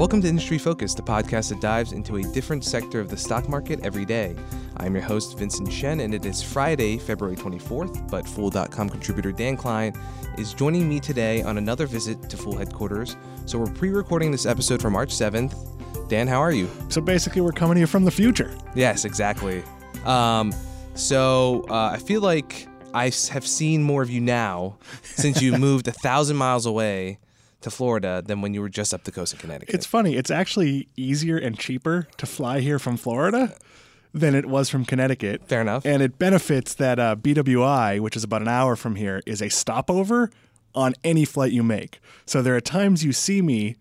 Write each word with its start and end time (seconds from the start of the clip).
Welcome 0.00 0.22
to 0.22 0.28
Industry 0.28 0.56
Focus, 0.56 0.94
the 0.94 1.02
podcast 1.02 1.50
that 1.50 1.60
dives 1.60 1.92
into 1.92 2.16
a 2.16 2.22
different 2.22 2.64
sector 2.64 3.00
of 3.00 3.10
the 3.10 3.18
stock 3.18 3.50
market 3.50 3.80
every 3.82 4.06
day. 4.06 4.34
I'm 4.78 4.94
your 4.94 5.04
host, 5.04 5.36
Vincent 5.36 5.70
Shen, 5.70 6.00
and 6.00 6.14
it 6.14 6.24
is 6.24 6.42
Friday, 6.42 6.96
February 6.96 7.36
24th, 7.36 8.10
but 8.10 8.26
Fool.com 8.26 8.88
contributor 8.88 9.30
Dan 9.30 9.58
Kline 9.58 9.92
is 10.38 10.54
joining 10.54 10.88
me 10.88 11.00
today 11.00 11.42
on 11.42 11.58
another 11.58 11.86
visit 11.86 12.30
to 12.30 12.38
Fool 12.38 12.56
headquarters. 12.56 13.18
So 13.44 13.58
we're 13.58 13.66
pre 13.66 13.90
recording 13.90 14.30
this 14.30 14.46
episode 14.46 14.80
for 14.80 14.88
March 14.88 15.10
7th. 15.10 16.08
Dan, 16.08 16.26
how 16.26 16.40
are 16.40 16.52
you? 16.52 16.70
So 16.88 17.02
basically, 17.02 17.42
we're 17.42 17.52
coming 17.52 17.74
to 17.74 17.80
you 17.80 17.86
from 17.86 18.06
the 18.06 18.10
future. 18.10 18.56
Yes, 18.74 19.04
exactly. 19.04 19.62
Um, 20.06 20.54
so 20.94 21.66
uh, 21.68 21.90
I 21.92 21.98
feel 21.98 22.22
like 22.22 22.66
I 22.94 23.12
have 23.32 23.46
seen 23.46 23.82
more 23.82 24.00
of 24.00 24.08
you 24.08 24.22
now 24.22 24.78
since 25.02 25.42
you 25.42 25.52
moved 25.58 25.88
a 25.88 25.92
thousand 25.92 26.38
miles 26.38 26.64
away 26.64 27.18
to 27.60 27.70
Florida 27.70 28.22
than 28.24 28.40
when 28.40 28.54
you 28.54 28.60
were 28.60 28.68
just 28.68 28.94
up 28.94 29.04
the 29.04 29.12
coast 29.12 29.32
of 29.32 29.38
Connecticut. 29.38 29.74
It's 29.74 29.86
funny. 29.86 30.16
It's 30.16 30.30
actually 30.30 30.88
easier 30.96 31.36
and 31.36 31.58
cheaper 31.58 32.08
to 32.16 32.26
fly 32.26 32.60
here 32.60 32.78
from 32.78 32.96
Florida 32.96 33.54
than 34.12 34.34
it 34.34 34.46
was 34.46 34.68
from 34.68 34.84
Connecticut. 34.84 35.46
Fair 35.46 35.60
enough. 35.60 35.84
And 35.84 36.02
it 36.02 36.18
benefits 36.18 36.74
that 36.74 36.98
uh, 36.98 37.16
BWI, 37.16 38.00
which 38.00 38.16
is 38.16 38.24
about 38.24 38.42
an 38.42 38.48
hour 38.48 38.76
from 38.76 38.96
here, 38.96 39.22
is 39.26 39.40
a 39.40 39.48
stopover 39.48 40.30
on 40.74 40.94
any 41.04 41.24
flight 41.24 41.52
you 41.52 41.62
make. 41.62 42.00
So 42.26 42.42
there 42.42 42.56
are 42.56 42.60
times 42.60 43.04
you 43.04 43.12
see 43.12 43.42
me 43.42 43.76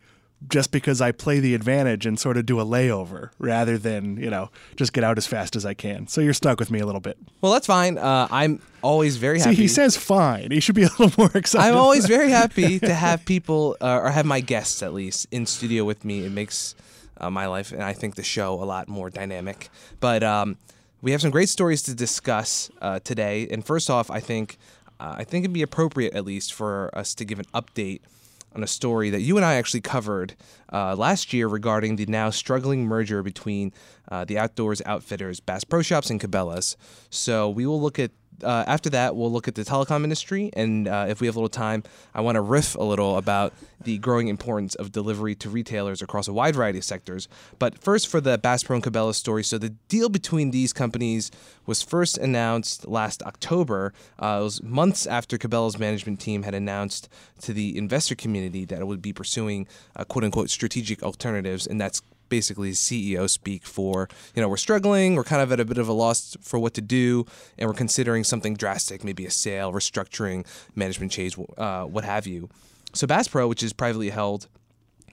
just 0.47 0.71
because 0.71 1.01
I 1.01 1.11
play 1.11 1.39
the 1.39 1.53
advantage 1.53 2.05
and 2.05 2.17
sort 2.19 2.37
of 2.37 2.45
do 2.45 2.59
a 2.59 2.65
layover 2.65 3.31
rather 3.39 3.77
than, 3.77 4.17
you 4.17 4.29
know, 4.29 4.49
just 4.77 4.93
get 4.93 5.03
out 5.03 5.17
as 5.17 5.27
fast 5.27 5.55
as 5.55 5.65
I 5.65 5.73
can. 5.73 6.07
So 6.07 6.21
you're 6.21 6.33
stuck 6.33 6.59
with 6.59 6.71
me 6.71 6.79
a 6.79 6.85
little 6.85 7.01
bit. 7.01 7.17
Well, 7.41 7.51
that's 7.51 7.67
fine. 7.67 7.97
Uh, 7.97 8.27
I'm 8.31 8.61
always 8.81 9.17
very 9.17 9.39
happy. 9.39 9.55
See, 9.55 9.61
he 9.63 9.67
says 9.67 9.97
fine. 9.97 10.51
He 10.51 10.59
should 10.59 10.75
be 10.75 10.83
a 10.83 10.89
little 10.97 11.11
more 11.17 11.31
excited. 11.35 11.67
I'm 11.67 11.77
always 11.77 12.05
very 12.05 12.29
happy 12.41 12.79
to 12.79 12.93
have 12.93 13.25
people, 13.25 13.75
uh, 13.81 13.99
or 14.03 14.11
have 14.11 14.25
my 14.25 14.39
guests 14.39 14.81
at 14.81 14.93
least, 14.93 15.27
in 15.31 15.45
studio 15.45 15.83
with 15.83 16.05
me. 16.05 16.25
It 16.25 16.31
makes 16.31 16.75
uh, 17.17 17.29
my 17.29 17.47
life, 17.47 17.71
and 17.71 17.83
I 17.83 17.93
think 17.93 18.15
the 18.15 18.23
show, 18.23 18.53
a 18.53 18.65
lot 18.65 18.87
more 18.87 19.09
dynamic. 19.09 19.69
But 19.99 20.23
um, 20.23 20.57
we 21.01 21.11
have 21.11 21.21
some 21.21 21.31
great 21.31 21.49
stories 21.49 21.81
to 21.83 21.93
discuss 21.93 22.71
uh, 22.81 22.99
today. 22.99 23.47
And 23.51 23.65
first 23.65 23.89
off, 23.89 24.09
I 24.09 24.19
think 24.19 24.57
uh, 24.99 25.15
I 25.17 25.23
think 25.23 25.43
it'd 25.43 25.53
be 25.53 25.61
appropriate, 25.61 26.13
at 26.13 26.25
least, 26.25 26.53
for 26.53 26.89
us 26.93 27.13
to 27.15 27.25
give 27.25 27.39
an 27.39 27.45
update 27.53 28.01
on 28.55 28.63
a 28.63 28.67
story 28.67 29.09
that 29.09 29.21
you 29.21 29.37
and 29.37 29.45
I 29.45 29.55
actually 29.55 29.81
covered 29.81 30.35
uh, 30.71 30.95
last 30.95 31.33
year 31.33 31.47
regarding 31.47 31.95
the 31.95 32.05
now 32.05 32.29
struggling 32.29 32.85
merger 32.85 33.23
between 33.23 33.73
uh, 34.09 34.25
the 34.25 34.37
outdoors 34.37 34.81
outfitters 34.85 35.39
Bass 35.39 35.63
Pro 35.63 35.81
Shops 35.81 36.09
and 36.09 36.19
Cabela's. 36.19 36.77
So 37.09 37.49
we 37.49 37.65
will 37.65 37.81
look 37.81 37.99
at 37.99 38.11
uh, 38.43 38.63
after 38.67 38.89
that, 38.91 39.15
we'll 39.15 39.31
look 39.31 39.47
at 39.47 39.55
the 39.55 39.63
telecom 39.63 40.03
industry, 40.03 40.49
and 40.53 40.87
uh, 40.87 41.05
if 41.09 41.21
we 41.21 41.27
have 41.27 41.35
a 41.35 41.39
little 41.39 41.49
time, 41.49 41.83
I 42.13 42.21
want 42.21 42.35
to 42.35 42.41
riff 42.41 42.75
a 42.75 42.83
little 42.83 43.17
about 43.17 43.53
the 43.81 43.97
growing 43.97 44.27
importance 44.27 44.75
of 44.75 44.91
delivery 44.91 45.35
to 45.35 45.49
retailers 45.49 46.01
across 46.01 46.27
a 46.27 46.33
wide 46.33 46.55
variety 46.55 46.79
of 46.79 46.83
sectors. 46.83 47.27
But 47.59 47.77
first, 47.77 48.07
for 48.07 48.19
the 48.19 48.37
Bass 48.37 48.63
Pro 48.63 48.75
and 48.75 48.83
Cabela 48.83 49.13
story. 49.13 49.43
So 49.43 49.57
the 49.57 49.69
deal 49.69 50.09
between 50.09 50.51
these 50.51 50.73
companies 50.73 51.31
was 51.65 51.81
first 51.81 52.17
announced 52.17 52.87
last 52.87 53.23
October. 53.23 53.93
Uh, 54.21 54.39
it 54.41 54.43
was 54.43 54.63
months 54.63 55.07
after 55.07 55.37
Cabela's 55.37 55.77
management 55.77 56.19
team 56.19 56.43
had 56.43 56.53
announced 56.53 57.09
to 57.41 57.53
the 57.53 57.77
investor 57.77 58.15
community 58.15 58.65
that 58.65 58.79
it 58.79 58.87
would 58.87 59.01
be 59.01 59.13
pursuing 59.13 59.67
uh, 59.95 60.03
"quote 60.03 60.23
unquote" 60.23 60.49
strategic 60.49 61.03
alternatives, 61.03 61.67
and 61.67 61.79
that's 61.79 62.01
basically 62.29 62.71
CEO 62.71 63.29
speak 63.29 63.65
for, 63.65 64.07
you 64.35 64.41
know, 64.41 64.47
we're 64.47 64.57
struggling, 64.57 65.15
we're 65.15 65.23
kind 65.23 65.41
of 65.41 65.51
at 65.51 65.59
a 65.59 65.65
bit 65.65 65.77
of 65.77 65.87
a 65.87 65.93
loss 65.93 66.37
for 66.41 66.59
what 66.59 66.73
to 66.75 66.81
do, 66.81 67.25
and 67.57 67.67
we're 67.67 67.75
considering 67.75 68.23
something 68.23 68.55
drastic, 68.55 69.03
maybe 69.03 69.25
a 69.25 69.31
sale, 69.31 69.73
restructuring, 69.73 70.45
management 70.75 71.11
change, 71.11 71.37
uh, 71.57 71.83
what 71.83 72.03
have 72.03 72.27
you. 72.27 72.49
So 72.93 73.05
Bass 73.07 73.27
Pro, 73.27 73.47
which 73.47 73.63
is 73.63 73.73
privately 73.73 74.09
held, 74.09 74.47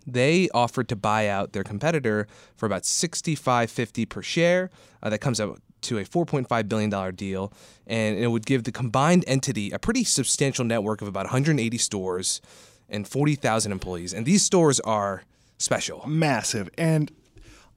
they 0.06 0.48
offered 0.55 0.89
to 0.89 0.97
buy 0.97 1.28
out 1.28 1.53
their 1.53 1.64
competitor 1.64 2.28
for 2.56 2.67
about 2.67 2.83
65.50 2.83 4.09
per 4.09 4.22
share. 4.22 4.70
Uh, 5.03 5.11
that 5.11 5.19
comes 5.19 5.41
out 5.41 5.61
to 5.83 5.98
a 5.98 6.05
4.5 6.05 6.69
billion 6.69 6.91
dollar 6.91 7.12
deal, 7.12 7.53
and 7.87 8.19
it 8.19 8.28
would 8.28 8.47
give 8.47 8.65
the 8.65 8.72
combined 8.72 9.25
entity 9.27 9.71
a 9.71 9.78
pretty 9.78 10.04
substantial 10.04 10.65
network 10.65 11.03
of 11.03 11.09
about 11.09 11.27
180 11.27 11.78
stores 11.78 12.41
and 12.88 13.06
40,000 13.06 13.72
employees. 13.72 14.15
And 14.15 14.25
these 14.25 14.44
stores 14.44 14.81
are 14.81 15.25
special. 15.59 16.05
Massive. 16.06 16.69
And 16.77 17.11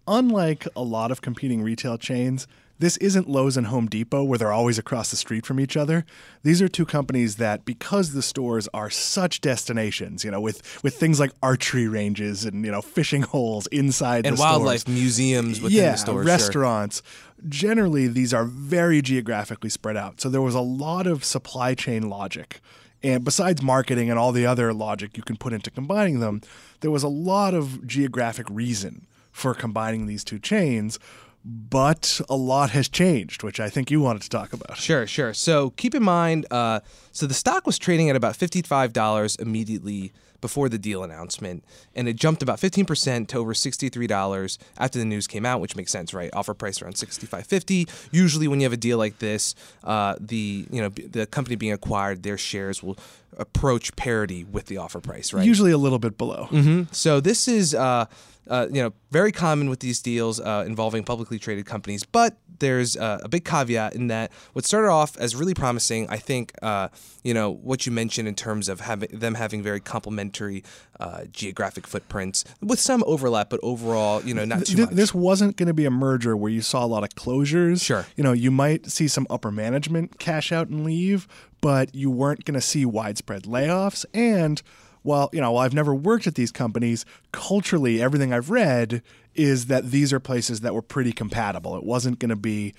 unlike 0.07 0.67
a 0.75 0.83
lot 0.83 1.11
of 1.11 1.21
competing 1.21 1.61
retail 1.61 1.97
chains, 1.97 2.47
this 2.79 2.95
isn't 2.97 3.29
Lowe's 3.29 3.57
and 3.57 3.67
Home 3.67 3.87
Depot 3.87 4.23
where 4.23 4.37
they're 4.37 4.53
always 4.53 4.79
across 4.79 5.11
the 5.11 5.17
street 5.17 5.45
from 5.45 5.59
each 5.59 5.75
other. 5.75 6.05
These 6.43 6.61
are 6.61 6.69
two 6.69 6.85
companies 6.85 7.35
that, 7.35 7.65
because 7.65 8.13
the 8.13 8.21
stores 8.21 8.69
are 8.73 8.89
such 8.89 9.41
destinations, 9.41 10.23
you 10.23 10.31
know, 10.31 10.39
with, 10.39 10.81
with 10.81 10.95
things 10.95 11.19
like 11.19 11.31
archery 11.43 11.89
ranges 11.89 12.45
and 12.45 12.65
you 12.65 12.71
know 12.71 12.81
fishing 12.81 13.23
holes 13.23 13.67
inside 13.67 14.25
and 14.25 14.37
the 14.37 14.39
wildlife 14.39 14.81
stores. 14.81 14.97
museums 14.97 15.61
within 15.61 15.77
yeah, 15.77 15.91
the 15.91 15.97
stores, 15.97 16.25
restaurants. 16.25 17.03
Sure. 17.05 17.49
Generally, 17.49 18.07
these 18.07 18.33
are 18.33 18.45
very 18.45 19.01
geographically 19.01 19.69
spread 19.69 19.97
out. 19.97 20.21
So 20.21 20.29
there 20.29 20.41
was 20.41 20.55
a 20.55 20.61
lot 20.61 21.05
of 21.05 21.25
supply 21.25 21.75
chain 21.75 22.09
logic 22.09 22.61
and 23.03 23.23
besides 23.23 23.61
marketing 23.61 24.09
and 24.09 24.19
all 24.19 24.31
the 24.31 24.45
other 24.45 24.73
logic 24.73 25.17
you 25.17 25.23
can 25.23 25.37
put 25.37 25.53
into 25.53 25.71
combining 25.71 26.19
them, 26.19 26.41
there 26.81 26.91
was 26.91 27.03
a 27.03 27.07
lot 27.07 27.53
of 27.53 27.85
geographic 27.87 28.47
reason 28.49 29.07
for 29.31 29.53
combining 29.53 30.05
these 30.05 30.23
two 30.23 30.39
chains. 30.39 30.99
But 31.45 32.19
a 32.27 32.35
lot 32.35 32.71
has 32.71 32.89
changed, 32.89 33.43
which 33.43 33.61
I 33.61 33.69
think 33.69 33.89
you 33.89 34.01
wanted 34.01 34.23
to 34.23 34.29
talk 34.29 34.51
about. 34.51 34.75
Sure, 34.75 35.07
sure. 35.07 35.33
So 35.33 35.69
keep 35.71 35.95
in 35.95 36.03
mind, 36.03 36.45
uh, 36.51 36.81
so 37.13 37.27
the 37.27 37.33
stock 37.33 37.65
was 37.65 37.79
trading 37.79 38.09
at 38.09 38.17
about 38.17 38.35
fifty-five 38.35 38.91
dollars 38.91 39.37
immediately 39.37 40.11
before 40.41 40.69
the 40.69 40.77
deal 40.77 41.03
announcement, 41.03 41.63
and 41.95 42.07
it 42.07 42.15
jumped 42.15 42.41
about 42.41 42.59
15% 42.59 43.27
to 43.27 43.37
over 43.37 43.53
$63 43.53 44.57
after 44.77 44.99
the 44.99 45.05
news 45.05 45.27
came 45.27 45.45
out, 45.45 45.61
which 45.61 45.75
makes 45.75 45.91
sense, 45.91 46.13
right? 46.13 46.29
Offer 46.33 46.53
price 46.53 46.81
around 46.81 46.95
65.50. 46.95 47.89
Usually, 48.11 48.47
when 48.47 48.59
you 48.59 48.65
have 48.65 48.73
a 48.73 48.77
deal 48.77 48.97
like 48.97 49.19
this, 49.19 49.55
uh, 49.83 50.15
the 50.19 50.65
you 50.69 50.81
know 50.81 50.89
the 50.89 51.25
company 51.25 51.55
being 51.55 51.73
acquired, 51.73 52.23
their 52.23 52.37
shares 52.37 52.81
will 52.83 52.97
approach 53.37 53.95
parity 53.95 54.43
with 54.43 54.65
the 54.65 54.77
offer 54.77 54.99
price, 54.99 55.33
right? 55.33 55.45
Usually 55.45 55.71
a 55.71 55.77
little 55.77 55.99
bit 55.99 56.17
below. 56.17 56.47
Mm-hmm. 56.51 56.83
So 56.91 57.19
this 57.19 57.47
is. 57.47 57.75
Uh, 57.75 58.05
uh, 58.49 58.67
you 58.71 58.81
know, 58.81 58.93
very 59.11 59.31
common 59.31 59.69
with 59.69 59.79
these 59.79 60.01
deals 60.01 60.39
uh, 60.39 60.63
involving 60.65 61.03
publicly 61.03 61.39
traded 61.39 61.65
companies. 61.65 62.03
But 62.03 62.37
there's 62.59 62.97
uh, 62.97 63.19
a 63.23 63.29
big 63.29 63.45
caveat 63.45 63.95
in 63.95 64.07
that 64.07 64.31
what 64.53 64.65
started 64.65 64.89
off 64.89 65.17
as 65.17 65.35
really 65.35 65.53
promising, 65.53 66.09
I 66.09 66.17
think, 66.17 66.53
uh, 66.61 66.89
you 67.23 67.33
know, 67.33 67.51
what 67.51 67.85
you 67.85 67.91
mentioned 67.91 68.27
in 68.27 68.35
terms 68.35 68.67
of 68.67 68.81
having 68.81 69.09
them 69.17 69.35
having 69.35 69.63
very 69.63 69.79
complementary 69.79 70.63
uh, 70.99 71.25
geographic 71.31 71.87
footprints 71.87 72.43
with 72.61 72.79
some 72.79 73.03
overlap, 73.07 73.49
but 73.49 73.59
overall, 73.63 74.21
you 74.23 74.33
know, 74.33 74.45
not 74.45 74.65
too 74.65 74.77
much. 74.85 74.89
This 74.89 75.13
wasn't 75.13 75.55
going 75.55 75.67
to 75.67 75.73
be 75.73 75.85
a 75.85 75.91
merger 75.91 76.35
where 76.35 76.51
you 76.51 76.61
saw 76.61 76.83
a 76.83 76.87
lot 76.87 77.03
of 77.03 77.09
closures. 77.11 77.85
Sure. 77.85 78.05
You 78.15 78.23
know, 78.23 78.33
you 78.33 78.51
might 78.51 78.89
see 78.89 79.07
some 79.07 79.25
upper 79.29 79.51
management 79.51 80.19
cash 80.19 80.51
out 80.51 80.67
and 80.67 80.83
leave, 80.83 81.27
but 81.61 81.93
you 81.95 82.09
weren't 82.09 82.45
going 82.45 82.55
to 82.55 82.61
see 82.61 82.85
widespread 82.85 83.43
layoffs 83.43 84.05
and 84.13 84.61
well, 85.03 85.29
you 85.31 85.41
know, 85.41 85.51
while 85.51 85.65
I've 85.65 85.73
never 85.73 85.93
worked 85.93 86.27
at 86.27 86.35
these 86.35 86.51
companies, 86.51 87.05
culturally, 87.31 88.01
everything 88.01 88.33
I've 88.33 88.49
read 88.49 89.01
is 89.35 89.67
that 89.67 89.91
these 89.91 90.11
are 90.11 90.19
places 90.19 90.61
that 90.61 90.73
were 90.73 90.81
pretty 90.81 91.11
compatible. 91.11 91.77
It 91.77 91.83
wasn't 91.83 92.19
going 92.19 92.29
to 92.29 92.35
be, 92.35 92.73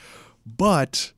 but 0.44 1.12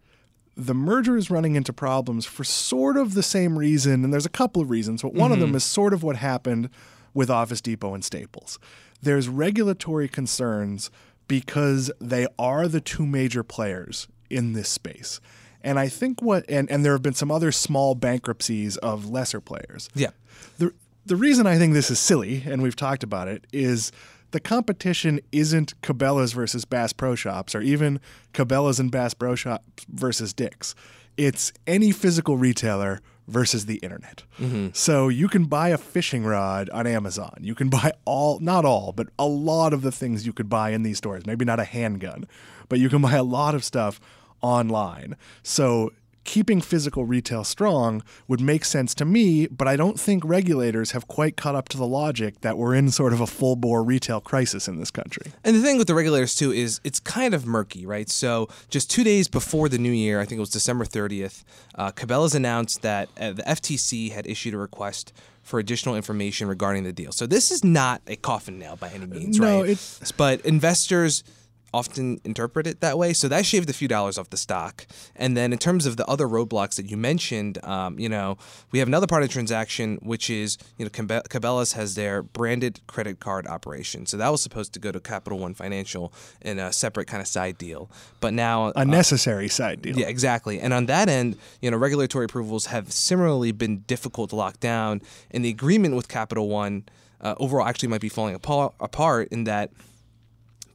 the 0.57 0.75
merger 0.75 1.17
is 1.17 1.31
running 1.31 1.57
into 1.57 1.73
problems 1.73 2.27
for 2.27 2.45
sort 2.45 2.97
of 2.97 3.15
the 3.15 3.23
same 3.23 3.59
reason, 3.59 4.05
and 4.05 4.13
there's 4.13 4.27
a 4.27 4.31
couple 4.31 4.63
of 4.63 4.71
reasons, 4.71 5.03
but 5.03 5.15
one 5.15 5.27
mm-hmm. 5.27 5.33
of 5.35 5.41
them 5.41 5.49
mm-hmm. 5.51 5.57
is 5.57 5.65
sort 5.65 5.93
of 5.93 6.03
what 6.03 6.17
happened 6.17 6.69
with 7.15 7.31
Office 7.31 7.61
Depot 7.61 7.95
and 7.95 8.05
Staples. 8.05 8.59
There's 9.03 9.29
regulatory 9.29 10.09
concerns 10.09 10.91
because 11.27 11.91
they 12.01 12.27
are 12.39 12.69
the 12.69 12.81
two 12.81 13.07
major 13.07 13.43
players 13.43 14.07
in 14.31 14.53
this 14.53 14.69
space. 14.69 15.21
And 15.63 15.79
I 15.79 15.89
think 15.89 16.21
what 16.21 16.45
and, 16.49 16.71
and 16.71 16.85
there 16.85 16.93
have 16.93 17.03
been 17.03 17.15
some 17.15 17.31
other 17.31 17.53
small 17.53 17.95
bankruptcies 17.95 18.77
of 18.79 19.09
lesser 19.09 19.41
players. 19.41 19.89
Yeah. 19.95 20.11
The 20.59 20.73
the 21.05 21.17
reason 21.17 21.47
I 21.47 21.59
think 21.59 21.75
this 21.75 21.91
is 21.91 21.99
silly, 21.99 22.43
and 22.47 22.63
we've 22.63 22.77
talked 22.77 23.03
about 23.03 23.29
it, 23.29 23.47
is 23.53 23.93
the 24.31 24.41
competition 24.41 25.21
isn't 25.31 25.81
Cabela's 25.83 26.33
versus 26.33 26.65
Bass 26.65 26.93
Pro 26.93 27.15
Shops 27.15 27.55
or 27.55 27.61
even 27.61 28.01
Cabela's 28.33 28.81
and 28.81 28.91
Bass 28.91 29.15
Pro 29.15 29.35
Shops 29.35 29.85
versus 29.89 30.33
Dick's. 30.33 30.75
It's 31.17 31.53
any 31.67 31.93
physical 31.93 32.39
retailer 32.39 33.01
versus 33.29 33.67
the 33.67 33.77
internet. 33.77 34.25
Mm-hmm. 34.41 34.69
So 34.73 35.09
you 35.09 35.29
can 35.29 35.45
buy 35.45 35.69
a 35.69 35.79
fishing 35.79 36.25
rod 36.25 36.71
on 36.71 36.87
Amazon. 36.87 37.37
You 37.41 37.55
can 37.55 37.69
buy 37.69 37.93
all, 38.05 38.41
not 38.41 38.65
all, 38.65 38.93
but 38.93 39.09
a 39.19 39.27
lot 39.27 39.73
of 39.73 39.83
the 39.83 39.93
things 39.93 40.27
you 40.27 40.33
could 40.33 40.49
buy 40.49 40.71
in 40.71 40.83
these 40.83 40.99
stores. 40.99 41.27
Maybe 41.27 41.45
not 41.45 41.61
a 41.61 41.65
handgun, 41.65 42.27
but 42.69 42.79
you 42.79 42.89
can 42.89 43.03
buy 43.03 43.15
a 43.15 43.23
lot 43.23 43.55
of 43.55 43.65
stuff 43.65 44.01
online. 44.41 45.17
So 45.43 45.93
keeping 46.25 46.61
physical 46.61 47.05
retail 47.05 47.43
strong 47.45 48.03
would 48.29 48.41
make 48.41 48.65
sense 48.65 48.95
to 48.95 49.05
me, 49.05 49.47
but 49.49 49.67
I 49.67 49.77
don't 49.77 49.99
think 49.99 50.25
regulators 50.25 50.93
have 50.93 51.09
quite 51.09 51.37
caught 51.37 51.55
up 51.55 51.69
to 51.71 51.77
the 51.77 51.87
logic 51.87 52.41
that 52.43 52.57
we're 52.57 52.75
in 52.75 52.91
sort 52.91 53.13
of 53.13 53.21
a 53.21 53.27
full 53.27 53.57
bore 53.57 53.83
retail 53.83 54.21
crisis 54.21 54.69
in 54.69 54.79
this 54.79 54.91
country. 54.91 55.33
And 55.45 55.57
the 55.57 55.61
thing 55.63 55.79
with 55.79 55.87
the 55.89 55.95
regulators, 55.95 56.35
too, 56.35 56.53
is 56.53 56.81
it's 56.85 57.01
kind 57.01 57.35
of 57.35 57.47
murky, 57.47 57.85
right? 57.87 58.09
So 58.09 58.49
just 58.71 58.91
two 58.91 59.03
days 59.05 59.27
before 59.29 59.69
the 59.69 59.79
new 59.79 59.91
year, 59.91 60.21
I 60.21 60.25
think 60.25 60.37
it 60.39 60.41
was 60.41 60.51
December 60.51 60.85
30th, 60.85 61.43
uh, 61.75 61.91
Cabela's 61.93 62.35
announced 62.35 62.83
that 62.83 63.09
uh, 63.21 63.33
the 63.33 63.43
FTC 63.43 64.13
had 64.13 64.27
issued 64.27 64.55
a 64.55 64.59
request 64.59 65.13
for 65.43 65.59
additional 65.59 65.97
information 65.97 66.47
regarding 66.47 66.85
the 66.85 66.93
deal. 66.93 67.11
So 67.11 67.27
this 67.27 67.51
is 67.51 67.65
not 67.65 68.01
a 68.07 68.15
coffin 68.15 68.61
nail 68.61 68.77
by 68.77 68.91
any 68.91 69.07
means, 69.07 69.41
No, 69.41 69.63
right? 69.63 69.71
it's- 69.71 70.13
but 70.17 70.41
investors 70.43 71.25
often 71.75 72.21
interpret 72.25 72.67
it 72.67 72.81
that 72.81 72.99
way. 72.99 73.13
So 73.13 73.29
that 73.29 73.47
shaved 73.47 73.71
a 73.71 73.73
few 73.73 73.89
dollars 73.89 74.19
off 74.19 74.31
the 74.31 74.37
stock. 74.37 74.87
And 75.17 75.37
then 75.37 75.53
in 75.53 75.59
terms 75.59 75.87
of 75.87 75.97
the 75.97 76.07
other 76.07 76.27
roadblocks 76.27 76.77
that 76.77 76.91
you 76.91 76.97
mentioned, 76.97 77.63
um, 77.65 77.99
you 77.99 78.09
know, 78.09 78.37
we 78.71 78.79
have 78.79 78.89
another 78.89 79.07
part 79.07 79.23
of 79.23 79.29
the 79.29 79.33
transaction, 79.33 79.99
which 80.03 80.29
is, 80.29 80.59
you 80.77 80.85
know, 80.85 80.91
Cabela's 80.91 81.73
has 81.73 81.95
their 81.95 82.23
branded 82.23 82.81
credit 82.87 83.21
card 83.21 83.47
operation. 83.47 84.07
So 84.07 84.17
that 84.19 84.29
was 84.31 84.43
supposed 84.43 84.73
to 84.75 84.81
go 84.81 84.93
to 84.93 85.01
Capital 85.01 85.39
One 85.39 85.55
Financial 85.55 86.13
in 86.43 86.59
a 86.59 86.73
separate 86.73 87.07
kind 87.07 87.21
of 87.21 87.27
side 87.27 87.59
deal. 87.59 87.91
But 88.21 88.35
now 88.35 88.73
A 88.77 88.85
necessary 88.85 89.49
side 89.49 89.83
deal. 89.83 89.97
yeah, 89.97 90.07
exactly. 90.09 90.61
And 90.61 90.73
on 90.73 90.87
that 90.87 91.09
end, 91.09 91.37
you 91.61 91.71
know, 91.71 91.77
regulatory 91.77 92.27
approvals 92.27 92.67
have 92.67 92.93
similarly 92.93 93.53
been 93.53 93.79
difficult 93.87 94.31
to 94.31 94.37
lock 94.37 94.61
down, 94.61 95.01
and 95.31 95.45
the 95.45 95.49
agreement 95.51 95.97
with 95.97 96.09
Capital 96.09 96.49
One 96.49 96.85
uh, 97.21 97.35
overall 97.39 97.67
actually 97.67 97.89
might 97.89 98.01
be 98.01 98.09
falling 98.09 98.35
apart, 98.35 98.75
apart 98.81 99.29
in 99.31 99.45
that 99.45 99.71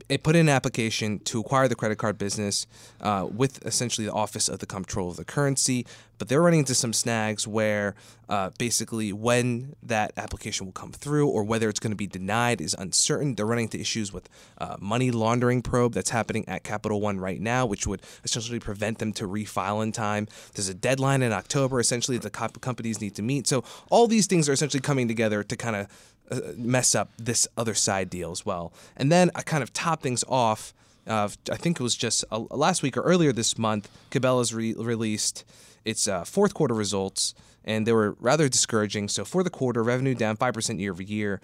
it 0.10 0.24
put 0.24 0.36
in 0.36 0.42
an 0.42 0.50
application 0.50 1.20
to 1.20 1.40
acquire 1.40 1.68
the 1.68 1.76
credit 1.76 1.98
card 1.98 2.18
business 2.18 2.66
uh, 3.02 3.28
with 3.30 3.66
essentially 3.66 4.06
the 4.06 4.14
Office 4.14 4.48
of 4.48 4.60
the 4.60 4.66
Comptroller 4.66 5.12
of 5.12 5.18
the 5.18 5.26
Currency, 5.26 5.86
but 6.18 6.30
they're 6.30 6.42
running 6.42 6.60
into 6.60 6.74
some 6.74 6.94
snags 6.94 7.48
where 7.48 7.94
uh, 8.30 8.50
basically 8.58 9.14
when 9.14 9.76
that 9.84 10.12
application 10.18 10.66
will 10.66 10.74
come 10.74 10.92
through 10.92 11.28
or 11.28 11.44
whether 11.44 11.70
it's 11.70 11.80
going 11.80 11.92
to 11.92 11.98
be 11.98 12.08
denied 12.08 12.60
is 12.62 12.76
uncertain. 12.78 13.36
They're 13.36 13.46
running 13.46 13.66
into 13.66 13.80
issues 13.80 14.12
with 14.12 14.30
uh, 14.58 14.78
money 14.80 15.12
laundering 15.12 15.62
probe 15.62 15.94
that's 15.94 16.10
happening 16.10 16.48
at 16.48 16.64
Capital 16.64 17.00
One 17.02 17.20
right 17.20 17.40
now, 17.40 17.66
which 17.66 17.86
would 17.86 18.02
essentially 18.24 18.60
prevent 18.60 19.00
them 19.00 19.14
to 19.14 19.28
refile 19.28 19.84
in 19.84 19.92
time. 19.92 20.28
There's 20.54 20.70
a 20.70 20.74
deadline 20.74 21.22
in 21.22 21.32
October, 21.32 21.80
essentially, 21.80 22.18
the 22.18 22.30
comp- 22.30 22.62
companies 22.62 23.02
need 23.02 23.16
to 23.16 23.22
meet. 23.22 23.48
So 23.48 23.64
all 23.90 24.08
these 24.08 24.28
things 24.28 24.50
are 24.50 24.54
essentially 24.54 24.82
coming 24.82 25.08
together 25.08 25.44
to 25.44 25.56
kind 25.56 25.76
of 25.76 25.88
uh, 26.32 26.40
mess 26.56 26.96
up 26.96 27.10
this 27.18 27.48
other 27.58 27.74
side 27.74 28.10
deal 28.10 28.32
as 28.32 28.46
well. 28.46 28.72
And 28.96 29.12
then 29.12 29.32
I 29.36 29.42
kind 29.42 29.64
of 29.64 29.72
top 29.74 30.02
things 30.02 30.24
off. 30.28 30.74
Uh, 31.06 31.30
I 31.52 31.56
think 31.56 31.80
it 31.80 31.84
was 31.84 31.96
just 31.96 32.26
uh, 32.32 32.40
last 32.52 32.84
week 32.84 32.98
or 32.98 33.02
earlier 33.02 33.32
this 33.32 33.58
month, 33.58 33.90
Cabela's 34.12 34.54
re- 34.54 34.74
released 34.74 35.46
its 35.86 36.08
uh, 36.08 36.26
fourth 36.26 36.54
quarter 36.54 36.74
results, 36.74 37.34
and 37.64 37.88
they 37.88 37.94
were 37.94 38.18
rather 38.20 38.50
discouraging. 38.50 39.08
So 39.08 39.24
for 39.24 39.42
the 39.42 39.50
quarter, 39.50 39.84
revenue 39.84 40.16
down 40.16 40.36
five 40.36 40.54
percent 40.54 40.80
year 40.82 40.92
over 40.92 41.02
year, 41.02 41.40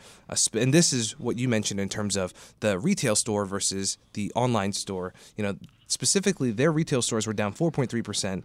and 0.53 0.73
this 0.73 0.91
is 0.91 1.17
what 1.17 1.37
you 1.39 1.47
mentioned 1.47 1.79
in 1.79 1.87
terms 1.87 2.17
of 2.17 2.33
the 2.59 2.77
retail 2.77 3.15
store 3.15 3.45
versus 3.45 3.97
the 4.13 4.33
online 4.35 4.73
store. 4.73 5.13
You 5.37 5.43
know, 5.45 5.57
specifically, 5.87 6.51
their 6.51 6.73
retail 6.73 7.01
stores 7.01 7.25
were 7.25 7.33
down 7.33 7.53
four 7.53 7.71
point 7.71 7.89
three 7.89 8.01
percent, 8.01 8.43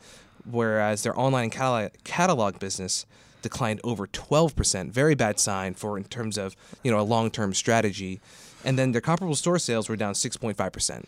whereas 0.49 1.03
their 1.03 1.19
online 1.19 1.51
catalog, 1.51 1.91
catalog 2.05 2.61
business 2.61 3.07
declined 3.43 3.81
over 3.85 4.07
12%. 4.07 4.91
Very 4.91 5.15
bad 5.15 5.39
sign 5.39 5.75
for 5.75 5.97
in 5.97 6.05
terms 6.05 6.39
of, 6.39 6.57
you 6.83 6.91
know, 6.91 7.01
a 7.01 7.03
long-term 7.03 7.55
strategy. 7.55 8.21
And 8.65 8.79
then 8.79 8.93
their 8.93 9.01
comparable 9.01 9.37
store 9.37 9.59
sales 9.59 9.89
were 9.89 9.97
down 9.97 10.15
6.5%. 10.15 11.05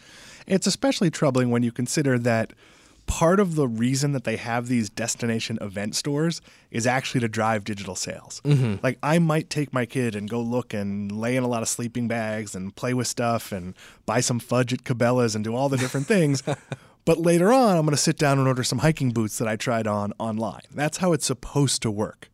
It's 0.47 0.67
especially 0.67 1.11
troubling 1.11 1.51
when 1.51 1.63
you 1.63 1.73
consider 1.73 2.19
that 2.21 2.53
part 3.07 3.41
of 3.41 3.57
the 3.57 3.67
reason 3.67 4.13
that 4.13 4.23
they 4.23 4.37
have 4.37 4.69
these 4.69 4.89
destination 4.89 5.59
event 5.61 5.97
stores 5.97 6.41
is 6.71 6.87
actually 6.87 7.21
to 7.21 7.29
drive 7.29 7.65
digital 7.65 7.97
sales. 7.97 8.41
Mm-hmm. 8.45 8.77
Like 8.85 8.99
I 9.03 9.19
might 9.19 9.51
take 9.51 9.73
my 9.73 9.85
kid 9.85 10.15
and 10.15 10.31
go 10.31 10.41
look 10.41 10.73
and 10.73 11.11
lay 11.11 11.35
in 11.35 11.43
a 11.43 11.49
lot 11.49 11.63
of 11.63 11.69
sleeping 11.69 12.07
bags 12.07 12.55
and 12.55 12.75
play 12.75 12.95
with 12.95 13.09
stuff 13.09 13.51
and 13.51 13.75
buy 14.07 14.21
some 14.21 14.39
fudge 14.39 14.73
at 14.73 14.85
Cabela's 14.85 15.35
and 15.35 15.43
do 15.43 15.57
all 15.57 15.69
the 15.69 15.77
different 15.77 16.07
things. 16.07 16.45
But 17.05 17.19
later 17.19 17.53
on, 17.53 17.77
I'm 17.77 17.85
going 17.85 17.97
to 17.97 17.97
sit 17.97 18.19
down 18.19 18.39
and 18.39 18.47
order 18.47 18.63
some 18.63 18.79
hiking 18.79 19.11
boots 19.11 19.39
that 19.39 19.49
I 19.49 19.57
tried 19.57 19.87
on 19.87 20.13
online. 20.19 20.61
That's 20.75 20.99
how 20.99 21.13
it's 21.13 21.27
supposed 21.27 21.83
to 21.83 21.91
work. 21.91 22.29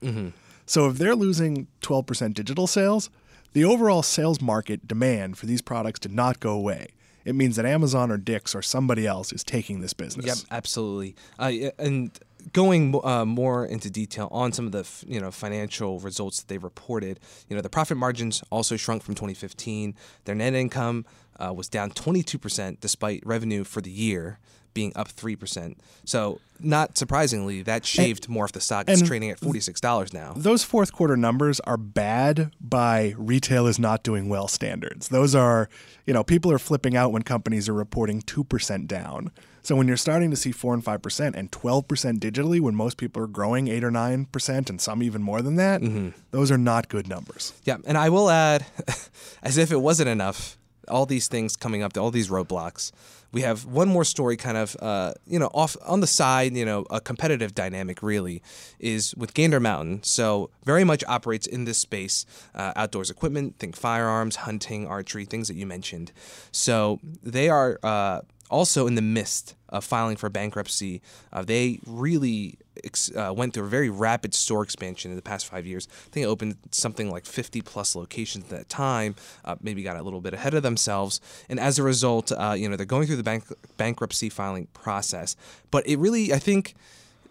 So 0.66 0.88
if 0.88 0.98
they're 0.98 1.14
losing 1.14 1.68
12% 1.82 2.34
digital 2.34 2.66
sales, 2.66 3.08
the 3.52 3.64
overall 3.64 4.02
sales 4.02 4.40
market 4.40 4.86
demand 4.88 5.38
for 5.38 5.46
these 5.46 5.62
products 5.62 6.00
did 6.00 6.12
not 6.12 6.40
go 6.40 6.50
away. 6.50 6.88
It 7.24 7.34
means 7.34 7.56
that 7.56 7.64
Amazon 7.66 8.10
or 8.10 8.18
Dick's 8.18 8.54
or 8.54 8.62
somebody 8.62 9.06
else 9.06 9.32
is 9.32 9.42
taking 9.42 9.80
this 9.80 9.92
business. 9.92 10.26
Yep, 10.26 10.36
absolutely. 10.50 11.16
Uh, 11.38 11.52
and 11.78 12.16
going 12.52 12.98
uh, 13.04 13.24
more 13.24 13.66
into 13.66 13.90
detail 13.90 14.28
on 14.30 14.52
some 14.52 14.66
of 14.66 14.72
the 14.72 14.80
f- 14.80 15.04
you 15.06 15.20
know 15.20 15.30
financial 15.30 16.00
results 16.00 16.38
that 16.38 16.48
they 16.48 16.58
reported, 16.58 17.20
you 17.48 17.56
know 17.56 17.62
the 17.62 17.70
profit 17.70 17.96
margins 17.96 18.42
also 18.50 18.76
shrunk 18.76 19.02
from 19.02 19.14
2015. 19.14 19.94
Their 20.24 20.34
net 20.34 20.54
income 20.54 21.04
uh, 21.38 21.52
was 21.52 21.68
down 21.68 21.90
22% 21.90 22.80
despite 22.80 23.22
revenue 23.26 23.64
for 23.64 23.80
the 23.80 23.90
year 23.90 24.38
being 24.76 24.92
up 24.94 25.08
3%. 25.08 25.74
So 26.04 26.38
not 26.60 26.98
surprisingly, 26.98 27.62
that 27.62 27.86
shaved 27.86 28.28
more 28.28 28.44
off 28.44 28.52
the 28.52 28.60
stock. 28.60 28.84
It's 28.90 29.00
trading 29.00 29.30
at 29.30 29.40
$46 29.40 30.12
now. 30.12 30.34
Those 30.36 30.64
fourth 30.64 30.92
quarter 30.92 31.16
numbers 31.16 31.60
are 31.60 31.78
bad 31.78 32.52
by 32.60 33.14
retail 33.16 33.66
is 33.66 33.78
not 33.78 34.02
doing 34.02 34.28
well 34.28 34.48
standards. 34.48 35.08
Those 35.08 35.34
are, 35.34 35.70
you 36.04 36.12
know, 36.12 36.22
people 36.22 36.52
are 36.52 36.58
flipping 36.58 36.94
out 36.94 37.10
when 37.10 37.22
companies 37.22 37.70
are 37.70 37.72
reporting 37.72 38.20
2% 38.20 38.86
down. 38.86 39.32
So 39.66 39.74
when 39.74 39.88
you're 39.88 39.96
starting 39.96 40.30
to 40.30 40.36
see 40.36 40.52
4 40.52 40.74
and 40.74 40.84
5% 40.84 41.34
and 41.34 41.50
12% 41.50 42.18
digitally 42.20 42.60
when 42.60 42.76
most 42.76 42.98
people 42.98 43.20
are 43.24 43.26
growing 43.26 43.66
8 43.66 43.82
or 43.82 43.90
9% 43.90 44.70
and 44.70 44.80
some 44.80 45.02
even 45.02 45.22
more 45.22 45.42
than 45.42 45.56
that, 45.56 45.82
those 46.30 46.52
are 46.52 46.56
not 46.56 46.88
good 46.88 47.08
numbers. 47.08 47.52
Yeah, 47.64 47.78
and 47.84 47.98
I 47.98 48.08
will 48.08 48.30
add, 48.30 48.64
as 49.42 49.58
if 49.58 49.72
it 49.72 49.78
wasn't 49.78 50.08
enough, 50.08 50.56
all 50.86 51.04
these 51.04 51.26
things 51.26 51.56
coming 51.56 51.82
up, 51.82 51.98
all 51.98 52.12
these 52.12 52.28
roadblocks. 52.28 52.92
We 53.32 53.40
have 53.40 53.64
one 53.64 53.88
more 53.88 54.04
story, 54.04 54.36
kind 54.36 54.56
of, 54.56 54.76
uh, 54.80 55.14
you 55.26 55.40
know, 55.40 55.50
off 55.52 55.76
on 55.84 55.98
the 55.98 56.06
side. 56.06 56.56
You 56.56 56.64
know, 56.64 56.86
a 56.88 57.00
competitive 57.00 57.52
dynamic 57.52 58.04
really 58.04 58.42
is 58.78 59.16
with 59.16 59.34
Gander 59.34 59.58
Mountain. 59.58 60.04
So 60.04 60.50
very 60.64 60.84
much 60.84 61.02
operates 61.08 61.44
in 61.44 61.64
this 61.64 61.78
space, 61.78 62.24
uh, 62.54 62.72
outdoors 62.76 63.10
equipment, 63.10 63.58
think 63.58 63.74
firearms, 63.74 64.36
hunting, 64.36 64.86
archery, 64.86 65.24
things 65.24 65.48
that 65.48 65.56
you 65.56 65.66
mentioned. 65.66 66.12
So 66.52 67.00
they 67.20 67.48
are. 67.48 67.80
Uh, 67.82 68.20
also 68.50 68.86
in 68.86 68.94
the 68.94 69.02
midst 69.02 69.54
of 69.68 69.84
filing 69.84 70.16
for 70.16 70.28
bankruptcy. 70.28 71.02
Uh, 71.32 71.42
they 71.42 71.80
really 71.86 72.58
ex- 72.84 73.10
uh, 73.14 73.32
went 73.34 73.54
through 73.54 73.64
a 73.64 73.68
very 73.68 73.90
rapid 73.90 74.34
store 74.34 74.62
expansion 74.62 75.10
in 75.10 75.16
the 75.16 75.22
past 75.22 75.46
five 75.46 75.66
years. 75.66 75.88
I 76.06 76.10
think 76.10 76.24
it 76.24 76.28
opened 76.28 76.56
something 76.70 77.10
like 77.10 77.26
50 77.26 77.60
plus 77.62 77.96
locations 77.96 78.44
at 78.44 78.50
that 78.50 78.68
time, 78.68 79.16
uh, 79.44 79.56
maybe 79.60 79.82
got 79.82 79.96
a 79.96 80.02
little 80.02 80.20
bit 80.20 80.34
ahead 80.34 80.54
of 80.54 80.62
themselves. 80.62 81.20
And 81.48 81.58
as 81.58 81.78
a 81.78 81.82
result, 81.82 82.32
uh, 82.32 82.54
you 82.56 82.68
know, 82.68 82.76
they're 82.76 82.86
going 82.86 83.06
through 83.06 83.16
the 83.16 83.22
bank- 83.22 83.52
bankruptcy 83.76 84.28
filing 84.28 84.66
process. 84.72 85.36
But 85.70 85.86
it 85.86 85.98
really, 85.98 86.32
I 86.32 86.38
think 86.38 86.74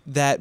that 0.06 0.40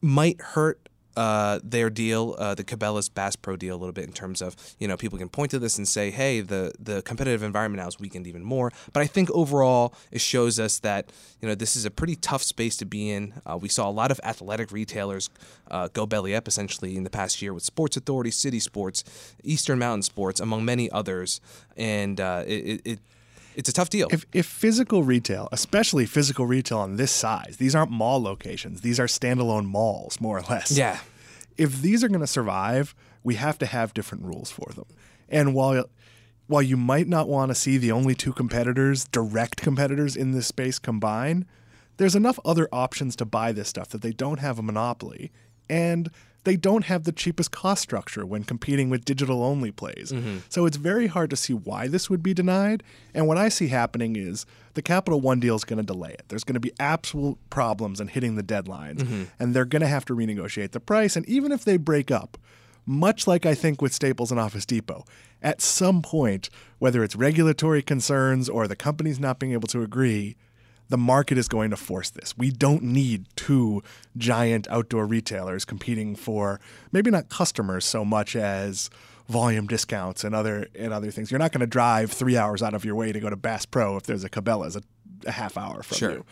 might 0.00 0.40
hurt 0.40 0.85
uh, 1.16 1.60
their 1.64 1.90
deal, 1.90 2.36
uh, 2.38 2.54
the 2.54 2.64
Cabela's 2.64 3.08
Bass 3.08 3.36
Pro 3.36 3.56
deal, 3.56 3.74
a 3.74 3.78
little 3.78 3.92
bit 3.92 4.04
in 4.04 4.12
terms 4.12 4.42
of 4.42 4.54
you 4.78 4.86
know 4.86 4.96
people 4.96 5.18
can 5.18 5.28
point 5.28 5.50
to 5.52 5.58
this 5.58 5.78
and 5.78 5.88
say, 5.88 6.10
hey, 6.10 6.40
the 6.40 6.72
the 6.78 7.02
competitive 7.02 7.42
environment 7.42 7.82
now 7.82 7.88
is 7.88 7.98
weakened 7.98 8.26
even 8.26 8.44
more. 8.44 8.70
But 8.92 9.02
I 9.02 9.06
think 9.06 9.30
overall 9.30 9.94
it 10.10 10.20
shows 10.20 10.60
us 10.60 10.78
that 10.80 11.10
you 11.40 11.48
know 11.48 11.54
this 11.54 11.76
is 11.76 11.84
a 11.84 11.90
pretty 11.90 12.16
tough 12.16 12.42
space 12.42 12.76
to 12.78 12.84
be 12.84 13.10
in. 13.10 13.34
Uh, 13.44 13.58
we 13.60 13.68
saw 13.68 13.88
a 13.88 13.90
lot 13.90 14.10
of 14.10 14.20
athletic 14.24 14.70
retailers 14.70 15.30
uh, 15.70 15.88
go 15.92 16.06
belly 16.06 16.34
up 16.34 16.46
essentially 16.46 16.96
in 16.96 17.04
the 17.04 17.10
past 17.10 17.40
year 17.40 17.54
with 17.54 17.62
Sports 17.62 17.96
Authority, 17.96 18.30
City 18.30 18.60
Sports, 18.60 19.04
Eastern 19.42 19.78
Mountain 19.78 20.02
Sports, 20.02 20.40
among 20.40 20.64
many 20.64 20.90
others, 20.90 21.40
and 21.76 22.20
uh, 22.20 22.44
it, 22.46 22.52
it, 22.52 22.80
it 22.84 22.98
it's 23.56 23.68
a 23.70 23.72
tough 23.72 23.88
deal. 23.90 24.06
If, 24.12 24.26
if 24.32 24.46
physical 24.46 25.02
retail, 25.02 25.48
especially 25.50 26.06
physical 26.06 26.46
retail 26.46 26.78
on 26.78 26.96
this 26.96 27.10
size, 27.10 27.56
these 27.56 27.74
aren't 27.74 27.90
mall 27.90 28.22
locations, 28.22 28.82
these 28.82 29.00
are 29.00 29.06
standalone 29.06 29.64
malls, 29.64 30.20
more 30.20 30.38
or 30.38 30.42
less. 30.42 30.76
yeah. 30.76 31.00
if 31.56 31.80
these 31.80 32.04
are 32.04 32.08
going 32.08 32.20
to 32.20 32.26
survive, 32.26 32.94
we 33.24 33.34
have 33.36 33.58
to 33.58 33.66
have 33.66 33.94
different 33.94 34.24
rules 34.24 34.50
for 34.50 34.70
them. 34.74 34.84
And 35.28 35.54
while 35.54 35.86
while 36.46 36.62
you 36.62 36.76
might 36.76 37.08
not 37.08 37.28
want 37.28 37.50
to 37.50 37.56
see 37.56 37.76
the 37.76 37.90
only 37.90 38.14
two 38.14 38.32
competitors, 38.32 39.06
direct 39.06 39.60
competitors 39.62 40.14
in 40.14 40.30
this 40.30 40.46
space 40.46 40.78
combine, 40.78 41.44
there's 41.96 42.14
enough 42.14 42.38
other 42.44 42.68
options 42.70 43.16
to 43.16 43.24
buy 43.24 43.50
this 43.50 43.68
stuff 43.68 43.88
that 43.88 44.02
they 44.02 44.12
don't 44.12 44.38
have 44.38 44.58
a 44.58 44.62
monopoly 44.62 45.32
and 45.68 46.10
they 46.46 46.56
don't 46.56 46.84
have 46.84 47.02
the 47.02 47.10
cheapest 47.10 47.50
cost 47.50 47.82
structure 47.82 48.24
when 48.24 48.44
competing 48.44 48.88
with 48.88 49.04
digital 49.04 49.42
only 49.42 49.72
plays. 49.72 50.12
Mm-hmm. 50.12 50.38
So 50.48 50.64
it's 50.64 50.76
very 50.76 51.08
hard 51.08 51.28
to 51.30 51.36
see 51.36 51.52
why 51.52 51.88
this 51.88 52.08
would 52.08 52.22
be 52.22 52.32
denied. 52.32 52.84
And 53.12 53.26
what 53.26 53.36
I 53.36 53.48
see 53.48 53.66
happening 53.66 54.14
is 54.14 54.46
the 54.74 54.80
Capital 54.80 55.20
One 55.20 55.40
deal 55.40 55.56
is 55.56 55.64
going 55.64 55.78
to 55.78 55.82
delay 55.82 56.12
it. 56.12 56.22
There's 56.28 56.44
going 56.44 56.54
to 56.54 56.60
be 56.60 56.72
absolute 56.78 57.36
problems 57.50 58.00
in 58.00 58.06
hitting 58.06 58.36
the 58.36 58.44
deadlines, 58.44 59.00
mm-hmm. 59.00 59.24
and 59.40 59.54
they're 59.54 59.64
going 59.64 59.82
to 59.82 59.88
have 59.88 60.04
to 60.04 60.14
renegotiate 60.14 60.70
the 60.70 60.78
price. 60.78 61.16
And 61.16 61.28
even 61.28 61.50
if 61.50 61.64
they 61.64 61.78
break 61.78 62.12
up, 62.12 62.38
much 62.86 63.26
like 63.26 63.44
I 63.44 63.56
think 63.56 63.82
with 63.82 63.92
Staples 63.92 64.30
and 64.30 64.38
Office 64.38 64.64
Depot, 64.64 65.04
at 65.42 65.60
some 65.60 66.00
point, 66.00 66.48
whether 66.78 67.02
it's 67.02 67.16
regulatory 67.16 67.82
concerns 67.82 68.48
or 68.48 68.68
the 68.68 68.76
companies 68.76 69.18
not 69.18 69.40
being 69.40 69.52
able 69.52 69.66
to 69.68 69.82
agree, 69.82 70.36
the 70.88 70.96
market 70.98 71.36
is 71.38 71.48
going 71.48 71.70
to 71.70 71.76
force 71.76 72.10
this. 72.10 72.36
We 72.38 72.50
don't 72.50 72.82
need 72.82 73.26
two 73.36 73.82
giant 74.16 74.68
outdoor 74.70 75.06
retailers 75.06 75.64
competing 75.64 76.14
for 76.16 76.60
maybe 76.92 77.10
not 77.10 77.28
customers 77.28 77.84
so 77.84 78.04
much 78.04 78.36
as 78.36 78.88
volume 79.28 79.66
discounts 79.66 80.22
and 80.22 80.34
other 80.34 80.68
and 80.78 80.92
other 80.92 81.10
things. 81.10 81.30
You're 81.30 81.40
not 81.40 81.50
going 81.52 81.60
to 81.60 81.66
drive 81.66 82.12
three 82.12 82.36
hours 82.36 82.62
out 82.62 82.74
of 82.74 82.84
your 82.84 82.94
way 82.94 83.10
to 83.12 83.18
go 83.18 83.28
to 83.28 83.36
Bass 83.36 83.66
Pro 83.66 83.96
if 83.96 84.04
there's 84.04 84.22
a 84.22 84.30
Cabela's 84.30 84.76
a, 84.76 84.82
a 85.26 85.32
half 85.32 85.56
hour 85.58 85.82
from 85.82 85.96
Sure. 85.98 86.10
you. 86.12 86.24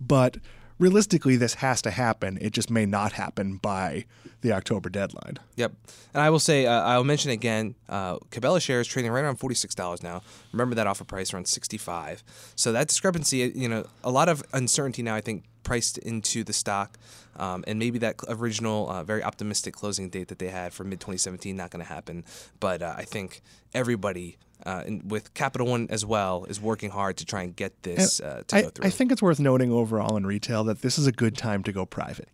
But 0.00 0.36
realistically, 0.78 1.36
this 1.36 1.54
has 1.54 1.82
to 1.82 1.90
happen. 1.90 2.38
It 2.40 2.52
just 2.52 2.70
may 2.70 2.86
not 2.86 3.12
happen 3.12 3.56
by 3.56 4.04
the 4.42 4.52
October 4.52 4.88
deadline. 4.88 5.38
Yep. 5.56 5.72
And 6.14 6.22
I 6.22 6.30
will 6.30 6.38
say, 6.38 6.66
uh, 6.66 6.82
I'll 6.82 7.04
mention 7.04 7.30
again, 7.30 7.74
uh, 7.88 8.18
Cabela 8.30 8.60
shares 8.60 8.86
trading 8.86 9.10
right 9.10 9.24
around 9.24 9.38
$46 9.38 10.02
now. 10.02 10.22
Remember 10.52 10.74
that 10.74 10.86
offer 10.86 11.04
price 11.04 11.32
around 11.32 11.46
65 11.48 12.22
So 12.54 12.72
that 12.72 12.88
discrepancy, 12.88 13.52
you 13.54 13.68
know, 13.68 13.86
a 14.04 14.10
lot 14.10 14.28
of 14.28 14.42
uncertainty 14.52 15.02
now, 15.02 15.14
I 15.14 15.20
think, 15.20 15.44
priced 15.62 15.98
into 15.98 16.44
the 16.44 16.52
stock. 16.52 16.96
Um, 17.36 17.64
and 17.66 17.78
maybe 17.78 17.98
that 17.98 18.16
original, 18.28 18.88
uh, 18.88 19.02
very 19.02 19.22
optimistic 19.22 19.74
closing 19.74 20.08
date 20.08 20.28
that 20.28 20.38
they 20.38 20.48
had 20.48 20.72
for 20.72 20.84
mid 20.84 21.00
2017 21.00 21.56
not 21.56 21.70
going 21.70 21.84
to 21.84 21.92
happen. 21.92 22.24
But 22.60 22.82
uh, 22.82 22.94
I 22.96 23.02
think 23.02 23.42
everybody 23.74 24.38
uh, 24.66 24.84
with 25.04 25.32
Capital 25.34 25.68
One 25.68 25.86
as 25.90 26.04
well 26.04 26.44
is 26.44 26.60
working 26.60 26.90
hard 26.90 27.16
to 27.18 27.24
try 27.24 27.42
and 27.42 27.54
get 27.54 27.82
this 27.84 28.20
uh, 28.20 28.42
to 28.48 28.56
I, 28.56 28.62
go 28.62 28.68
through. 28.70 28.86
I 28.86 28.90
think 28.90 29.12
it's 29.12 29.22
worth 29.22 29.40
noting 29.40 29.72
overall 29.72 30.16
in 30.16 30.26
retail 30.26 30.64
that 30.64 30.82
this 30.82 30.98
is 30.98 31.06
a 31.06 31.12
good 31.12 31.36
time 31.36 31.62
to 31.62 31.72
go 31.72 31.86
private. 31.86 32.28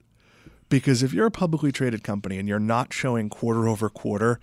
Because 0.68 1.02
if 1.02 1.12
you're 1.12 1.26
a 1.26 1.30
publicly 1.30 1.70
traded 1.70 2.02
company 2.02 2.38
and 2.38 2.48
you're 2.48 2.58
not 2.58 2.92
showing 2.92 3.28
quarter 3.28 3.68
over 3.68 3.90
quarter 3.90 4.40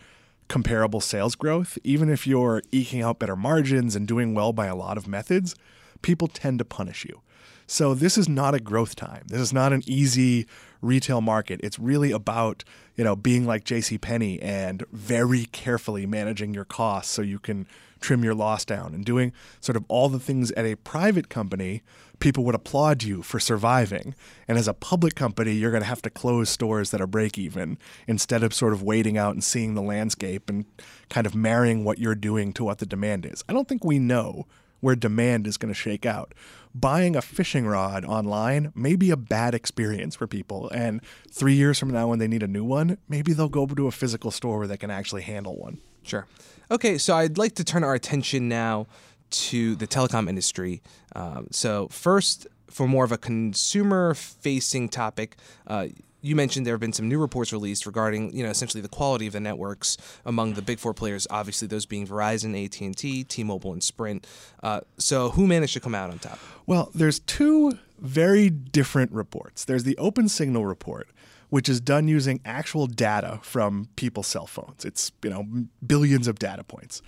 comparable 0.48 1.02
sales 1.02 1.36
growth, 1.36 1.78
even 1.84 2.10
if 2.10 2.28
you're 2.28 2.62
eking 2.72 3.02
out 3.02 3.18
better 3.18 3.36
margins 3.36 3.96
and 3.96 4.08
doing 4.08 4.36
well 4.36 4.54
by 4.54 4.68
a 4.68 4.76
lot 4.76 4.98
of 4.98 5.08
methods, 5.08 5.56
people 6.02 6.28
tend 6.28 6.60
to 6.60 6.66
punish 6.66 7.06
you. 7.06 7.22
So 7.66 7.94
this 7.94 8.18
is 8.18 8.30
not 8.30 8.54
a 8.54 8.60
growth 8.60 8.96
time. 8.96 9.24
This 9.28 9.42
is 9.42 9.54
not 9.54 9.74
an 9.74 9.84
easy 9.86 10.48
retail 10.82 11.22
market. 11.22 11.60
It's 11.64 11.80
really 11.80 12.12
about, 12.12 12.64
you 12.96 13.04
know, 13.04 13.16
being 13.16 13.46
like 13.46 13.64
JC 13.64 14.00
Penney 14.00 14.42
and 14.42 14.84
very 14.92 15.46
carefully 15.46 16.06
managing 16.06 16.54
your 16.54 16.66
costs 16.66 17.14
so 17.14 17.22
you 17.22 17.40
can 17.40 17.68
trim 18.00 18.24
your 18.24 18.36
loss 18.36 18.64
down 18.64 18.94
and 18.94 19.04
doing 19.04 19.34
sort 19.60 19.76
of 19.76 19.84
all 19.90 20.08
the 20.08 20.20
things 20.20 20.52
at 20.52 20.66
a 20.66 20.76
private 20.76 21.30
company 21.30 21.82
people 22.20 22.44
would 22.44 22.56
applaud 22.56 23.04
you 23.04 23.22
for 23.24 23.40
surviving. 23.40 24.14
And 24.48 24.58
as 24.58 24.68
a 24.68 24.74
public 24.74 25.16
company, 25.16 25.54
you're 25.54 25.72
going 25.72 25.84
to 25.84 25.88
have 25.88 26.02
to 26.04 26.10
close 26.10 26.50
stores 26.50 26.92
that 26.92 27.02
are 27.02 27.08
break 27.08 27.38
even 27.38 27.78
instead 28.08 28.44
of 28.44 28.54
sort 28.54 28.74
of 28.74 28.84
waiting 28.84 29.18
out 29.18 29.34
and 29.34 29.44
seeing 29.44 29.74
the 29.74 29.82
landscape 29.82 30.50
and 30.50 30.66
kind 31.10 31.26
of 31.26 31.36
marrying 31.36 31.84
what 31.84 31.98
you're 31.98 32.16
doing 32.16 32.54
to 32.54 32.64
what 32.64 32.80
the 32.80 32.86
demand 32.86 33.26
is. 33.26 33.44
I 33.48 33.54
don't 33.54 33.68
think 33.68 33.84
we 33.84 34.00
know 34.00 34.46
where 34.80 34.96
demand 34.96 35.48
is 35.48 35.58
going 35.58 35.74
to 35.74 35.80
shake 35.80 36.06
out. 36.06 36.34
Buying 36.74 37.16
a 37.16 37.22
fishing 37.22 37.66
rod 37.66 38.06
online 38.06 38.72
may 38.76 38.96
be 38.96 39.10
a 39.10 39.18
bad 39.18 39.56
experience 39.56 40.16
for 40.16 40.28
people. 40.28 40.70
And 40.70 41.02
three 41.32 41.56
years 41.56 41.80
from 41.80 41.90
now, 41.90 42.08
when 42.08 42.20
they 42.20 42.28
need 42.28 42.44
a 42.44 42.48
new 42.48 42.64
one, 42.64 42.98
maybe 43.08 43.34
they'll 43.34 43.50
go 43.50 43.66
to 43.66 43.88
a 43.88 43.92
physical 43.92 44.32
store 44.32 44.60
where 44.60 44.68
they 44.68 44.78
can 44.78 44.92
actually 44.92 45.24
handle 45.24 45.58
one. 45.58 45.80
Sure. 46.04 46.28
Okay, 46.72 46.98
so 46.98 47.16
I'd 47.16 47.38
like 47.38 47.56
to 47.56 47.64
turn 47.64 47.84
our 47.84 47.96
attention 47.96 48.48
now 48.48 48.88
to 49.32 49.76
the 49.76 49.88
telecom 49.88 50.30
industry. 50.30 50.82
Um, 51.16 51.48
so, 51.52 51.88
first, 51.88 52.48
for 52.70 52.88
more 52.88 53.04
of 53.04 53.12
a 53.12 53.18
consumer 53.18 54.14
facing 54.14 54.90
topic, 54.90 55.36
uh, 55.68 55.88
you 56.22 56.36
mentioned 56.36 56.66
there 56.66 56.74
have 56.74 56.82
been 56.82 56.94
some 56.94 57.08
new 57.08 57.20
reports 57.20 57.54
released 57.54 57.86
regarding, 57.86 58.36
you 58.36 58.44
know, 58.44 58.50
essentially 58.50 58.82
the 58.82 58.90
quality 58.90 59.28
of 59.28 59.34
the 59.34 59.40
networks 59.40 59.98
among 60.26 60.54
the 60.54 60.62
big 60.62 60.80
four 60.80 60.94
players. 60.94 61.26
Obviously, 61.30 61.68
those 61.68 61.86
being 61.86 62.06
Verizon, 62.06 62.64
AT 62.64 62.80
and 62.82 62.96
T, 62.96 63.24
T-Mobile, 63.24 63.72
and 63.72 63.84
Sprint. 63.84 64.28
Uh, 64.62 64.82
so, 64.98 65.30
who 65.30 65.48
managed 65.48 65.74
to 65.74 65.80
come 65.80 65.96
out 65.96 66.10
on 66.10 66.20
top? 66.20 66.40
Well, 66.66 66.92
there's 66.94 67.20
two 67.20 67.78
very 68.00 68.50
different 68.50 69.12
reports. 69.12 69.66
There's 69.66 69.84
the 69.84 69.98
Open 69.98 70.28
Signal 70.28 70.66
report, 70.66 71.10
which 71.50 71.70
is 71.70 71.80
done 71.80 72.08
using 72.08 72.42
actual 72.44 72.88
data 72.88 73.40
from 73.42 73.88
people's 73.96 74.28
cell 74.28 74.48
phones. 74.48 74.84
It's 74.84 75.12
you 75.24 75.30
know 75.30 75.46
billions 75.86 76.28
of 76.28 76.38
data 76.38 76.64
points, 76.64 77.02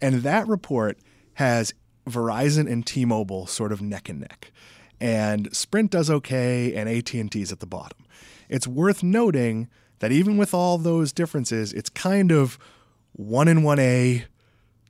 and 0.00 0.16
that 0.22 0.46
report 0.46 0.98
has 1.34 1.74
Verizon 2.08 2.70
and 2.70 2.86
T-Mobile 2.86 3.46
sort 3.46 3.72
of 3.72 3.82
neck 3.82 4.08
and 4.08 4.20
neck, 4.20 4.52
and 5.00 5.54
Sprint 5.54 5.90
does 5.90 6.08
okay, 6.08 6.74
and 6.74 6.88
AT 6.88 7.12
and 7.14 7.32
T 7.32 7.42
is 7.42 7.50
at 7.50 7.58
the 7.58 7.66
bottom. 7.66 7.98
It's 8.48 8.66
worth 8.66 9.02
noting 9.02 9.68
that 10.00 10.12
even 10.12 10.36
with 10.36 10.52
all 10.52 10.78
those 10.78 11.12
differences, 11.12 11.72
it's 11.72 11.88
kind 11.90 12.30
of 12.30 12.58
one 13.12 13.48
in 13.48 13.62
one 13.62 13.78
A, 13.78 14.24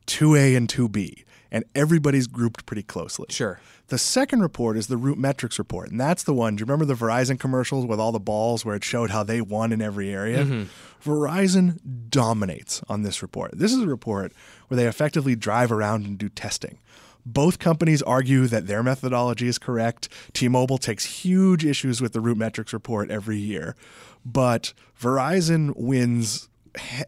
two 0.05 0.35
A, 0.35 0.55
and 0.55 0.67
two 0.67 0.89
B, 0.89 1.23
and 1.51 1.63
everybody's 1.73 2.27
grouped 2.27 2.65
pretty 2.65 2.83
closely. 2.83 3.27
Sure. 3.29 3.59
The 3.87 3.97
second 3.99 4.41
report 4.41 4.77
is 4.77 4.87
the 4.87 4.97
root 4.97 5.17
metrics 5.17 5.59
report, 5.59 5.91
and 5.91 6.01
that's 6.01 6.23
the 6.23 6.33
one. 6.33 6.55
Do 6.55 6.61
you 6.61 6.65
remember 6.65 6.85
the 6.85 6.95
Verizon 6.95 7.39
commercials 7.39 7.85
with 7.85 7.99
all 7.99 8.11
the 8.11 8.19
balls 8.19 8.65
where 8.65 8.75
it 8.75 8.83
showed 8.83 9.11
how 9.11 9.23
they 9.23 9.41
won 9.41 9.71
in 9.71 9.79
every 9.81 10.09
area? 10.09 10.43
Mm-hmm. 10.43 11.09
Verizon 11.09 11.77
dominates 12.09 12.81
on 12.89 13.03
this 13.03 13.21
report. 13.21 13.51
This 13.55 13.71
is 13.71 13.83
a 13.83 13.87
report 13.87 14.33
where 14.67 14.75
they 14.75 14.87
effectively 14.87 15.35
drive 15.35 15.71
around 15.71 16.05
and 16.05 16.17
do 16.17 16.29
testing. 16.29 16.79
Both 17.25 17.59
companies 17.59 18.01
argue 18.03 18.45
that 18.47 18.67
their 18.67 18.83
methodology 18.83 19.47
is 19.47 19.57
correct. 19.57 20.09
T 20.33 20.47
Mobile 20.47 20.77
takes 20.77 21.05
huge 21.05 21.65
issues 21.65 22.01
with 22.01 22.13
the 22.13 22.21
Root 22.21 22.37
Metrics 22.37 22.73
report 22.73 23.09
every 23.09 23.37
year, 23.37 23.75
but 24.23 24.73
Verizon 24.99 25.75
wins 25.75 26.49
he- 26.79 27.03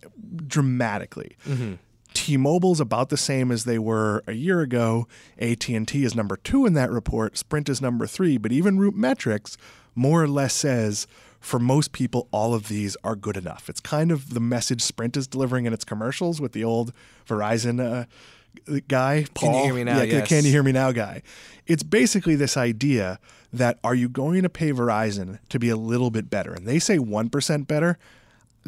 dramatically. 0.47 1.35
Mm-hmm. 1.45 1.75
T-Mobile's 2.13 2.79
about 2.79 3.09
the 3.09 3.17
same 3.17 3.51
as 3.51 3.63
they 3.63 3.77
were 3.77 4.23
a 4.25 4.33
year 4.33 4.61
ago. 4.61 5.07
AT&T 5.37 6.03
is 6.03 6.15
number 6.15 6.35
2 6.35 6.65
in 6.65 6.73
that 6.73 6.89
report, 6.89 7.37
Sprint 7.37 7.69
is 7.69 7.79
number 7.79 8.07
3, 8.07 8.39
but 8.39 8.51
even 8.51 8.79
Root 8.79 8.95
Metrics 8.95 9.55
more 9.93 10.23
or 10.23 10.27
less 10.27 10.53
says 10.55 11.05
for 11.39 11.59
most 11.59 11.91
people 11.91 12.27
all 12.31 12.55
of 12.55 12.69
these 12.69 12.97
are 13.03 13.15
good 13.15 13.37
enough. 13.37 13.69
It's 13.69 13.79
kind 13.79 14.11
of 14.11 14.33
the 14.33 14.39
message 14.39 14.81
Sprint 14.81 15.15
is 15.15 15.27
delivering 15.27 15.65
in 15.65 15.73
its 15.73 15.85
commercials 15.85 16.41
with 16.41 16.53
the 16.53 16.63
old 16.63 16.91
Verizon 17.27 17.79
uh, 17.79 18.05
guy, 18.87 19.25
Paul. 19.33 19.51
Can 19.51 19.57
you 19.57 19.63
hear 19.63 19.73
me 19.73 19.83
now? 19.83 19.97
Yeah, 19.97 20.03
yes. 20.03 20.27
can 20.27 20.45
you 20.45 20.51
hear 20.51 20.63
me 20.63 20.71
now 20.71 20.91
guy. 20.91 21.21
It's 21.65 21.83
basically 21.83 22.35
this 22.35 22.57
idea 22.57 23.19
that 23.51 23.79
are 23.83 23.95
you 23.95 24.09
going 24.09 24.43
to 24.43 24.49
pay 24.49 24.71
Verizon 24.71 25.39
to 25.49 25.59
be 25.59 25.69
a 25.69 25.75
little 25.75 26.11
bit 26.11 26.29
better? 26.29 26.53
And 26.53 26.67
they 26.67 26.79
say 26.79 26.97
1% 26.97 27.67
better 27.67 27.97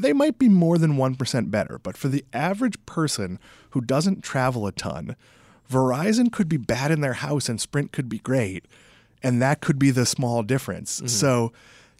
they 0.01 0.13
might 0.13 0.37
be 0.39 0.49
more 0.49 0.77
than 0.77 0.95
1% 0.95 1.51
better, 1.51 1.79
but 1.79 1.97
for 1.97 2.07
the 2.07 2.23
average 2.33 2.83
person 2.85 3.39
who 3.71 3.81
doesn't 3.81 4.23
travel 4.23 4.65
a 4.65 4.71
ton, 4.71 5.15
Verizon 5.69 6.31
could 6.31 6.49
be 6.49 6.57
bad 6.57 6.91
in 6.91 7.01
their 7.01 7.13
house 7.13 7.49
and 7.49 7.59
Sprint 7.59 7.91
could 7.91 8.09
be 8.09 8.19
great. 8.19 8.65
And 9.21 9.41
that 9.41 9.59
could 9.59 9.77
be 9.77 9.91
the 9.91 10.05
small 10.05 10.43
difference. 10.43 10.97
Mm-hmm. 10.97 11.07
So 11.07 11.51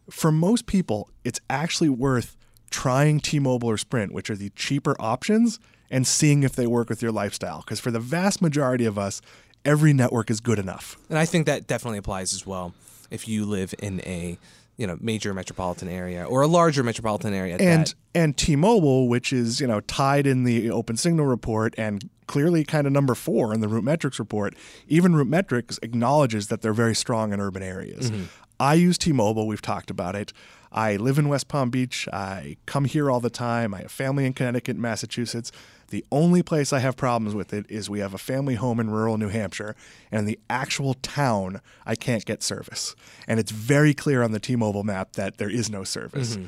for 0.10 0.31
most 0.31 0.65
people, 0.65 1.10
it's 1.24 1.41
actually 1.50 1.89
worth 1.89 2.38
trying 2.72 3.19
T 3.19 3.39
Mobile 3.39 3.69
or 3.69 3.77
Sprint, 3.77 4.13
which 4.13 4.29
are 4.29 4.36
the 4.36 4.50
cheaper 4.51 4.96
options, 5.00 5.60
and 5.91 6.05
seeing 6.05 6.43
if 6.43 6.55
they 6.55 6.67
work 6.67 6.89
with 6.89 7.01
your 7.01 7.12
lifestyle. 7.12 7.60
Because 7.60 7.79
for 7.79 7.91
the 7.91 8.00
vast 8.00 8.41
majority 8.41 8.86
of 8.86 8.98
us, 8.98 9.22
every 9.65 9.93
network 9.93 10.29
is 10.29 10.39
good 10.39 10.60
enough. 10.60 10.98
And 11.10 11.17
I 11.17 11.25
think 11.25 11.46
that 11.46 11.67
definitely 11.67 12.00
applies 12.00 12.34
as 12.34 12.46
well 12.46 12.74
if 13.12 13.27
you 13.27 13.46
live 13.46 13.74
in 13.79 14.01
a 14.01 14.38
you 14.77 14.88
know 14.88 14.98
major 15.01 15.34
metropolitan 15.34 15.89
area 15.89 16.24
or 16.24 16.41
a 16.41 16.48
larger 16.48 16.84
metropolitan 16.84 17.34
area 17.34 17.58
and 17.60 17.88
that. 17.88 17.93
and 18.15 18.38
T-Mobile 18.38 19.10
which 19.10 19.34
is 19.34 19.60
you 19.60 19.67
know 19.67 19.81
tied 19.81 20.25
in 20.25 20.46
the 20.46 20.72
open 20.72 20.96
signal 20.96 21.25
report 21.25 21.75
and 21.77 22.10
clearly 22.27 22.63
kind 22.63 22.88
of 22.88 22.93
number 22.93 23.13
4 23.13 23.53
in 23.53 23.60
the 23.60 23.67
RootMetrics 23.67 24.19
report 24.19 24.55
even 24.88 25.12
RootMetrics 25.12 25.79
acknowledges 25.84 26.48
that 26.48 26.62
they're 26.62 26.72
very 26.72 26.96
strong 26.96 27.34
in 27.34 27.41
urban 27.41 27.62
areas 27.62 28.10
mm-hmm. 28.10 28.24
I 28.59 28.73
use 28.75 28.97
T-Mobile 28.97 29.47
we've 29.47 29.61
talked 29.61 29.89
about 29.89 30.15
it 30.15 30.33
I 30.71 30.97
live 30.97 31.17
in 31.17 31.27
West 31.29 31.47
Palm 31.47 31.69
Beach 31.69 32.07
I 32.11 32.57
come 32.65 32.85
here 32.85 33.09
all 33.09 33.19
the 33.19 33.29
time 33.29 33.73
I 33.73 33.81
have 33.81 33.91
family 33.91 34.25
in 34.25 34.33
Connecticut 34.33 34.77
Massachusetts 34.77 35.51
the 35.89 36.05
only 36.11 36.43
place 36.43 36.71
I 36.71 36.79
have 36.79 36.95
problems 36.95 37.35
with 37.35 37.53
it 37.53 37.65
is 37.69 37.89
we 37.89 37.99
have 37.99 38.13
a 38.13 38.19
family 38.19 38.55
home 38.55 38.79
in 38.79 38.89
rural 38.89 39.17
New 39.17 39.29
Hampshire, 39.29 39.75
and 40.11 40.19
in 40.19 40.25
the 40.25 40.39
actual 40.49 40.93
town, 40.95 41.61
I 41.85 41.95
can't 41.95 42.25
get 42.25 42.43
service. 42.43 42.95
And 43.27 43.39
it's 43.39 43.51
very 43.51 43.93
clear 43.93 44.23
on 44.23 44.31
the 44.31 44.39
T 44.39 44.55
Mobile 44.55 44.83
map 44.83 45.13
that 45.13 45.37
there 45.37 45.49
is 45.49 45.69
no 45.69 45.83
service. 45.83 46.35
Mm-hmm. 46.35 46.45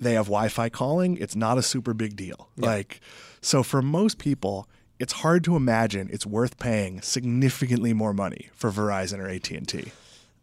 They 0.00 0.12
have 0.12 0.26
Wi 0.26 0.48
Fi 0.48 0.68
calling, 0.68 1.16
it's 1.16 1.34
not 1.34 1.58
a 1.58 1.62
super 1.62 1.92
big 1.92 2.14
deal. 2.14 2.48
Yeah. 2.56 2.66
Like, 2.66 3.00
so 3.40 3.62
for 3.62 3.82
most 3.82 4.18
people, 4.18 4.68
it's 5.00 5.12
hard 5.12 5.42
to 5.44 5.56
imagine 5.56 6.08
it's 6.12 6.26
worth 6.26 6.58
paying 6.58 7.00
significantly 7.00 7.92
more 7.92 8.12
money 8.12 8.48
for 8.52 8.70
Verizon 8.70 9.18
or 9.18 9.28
AT&T. 9.28 9.92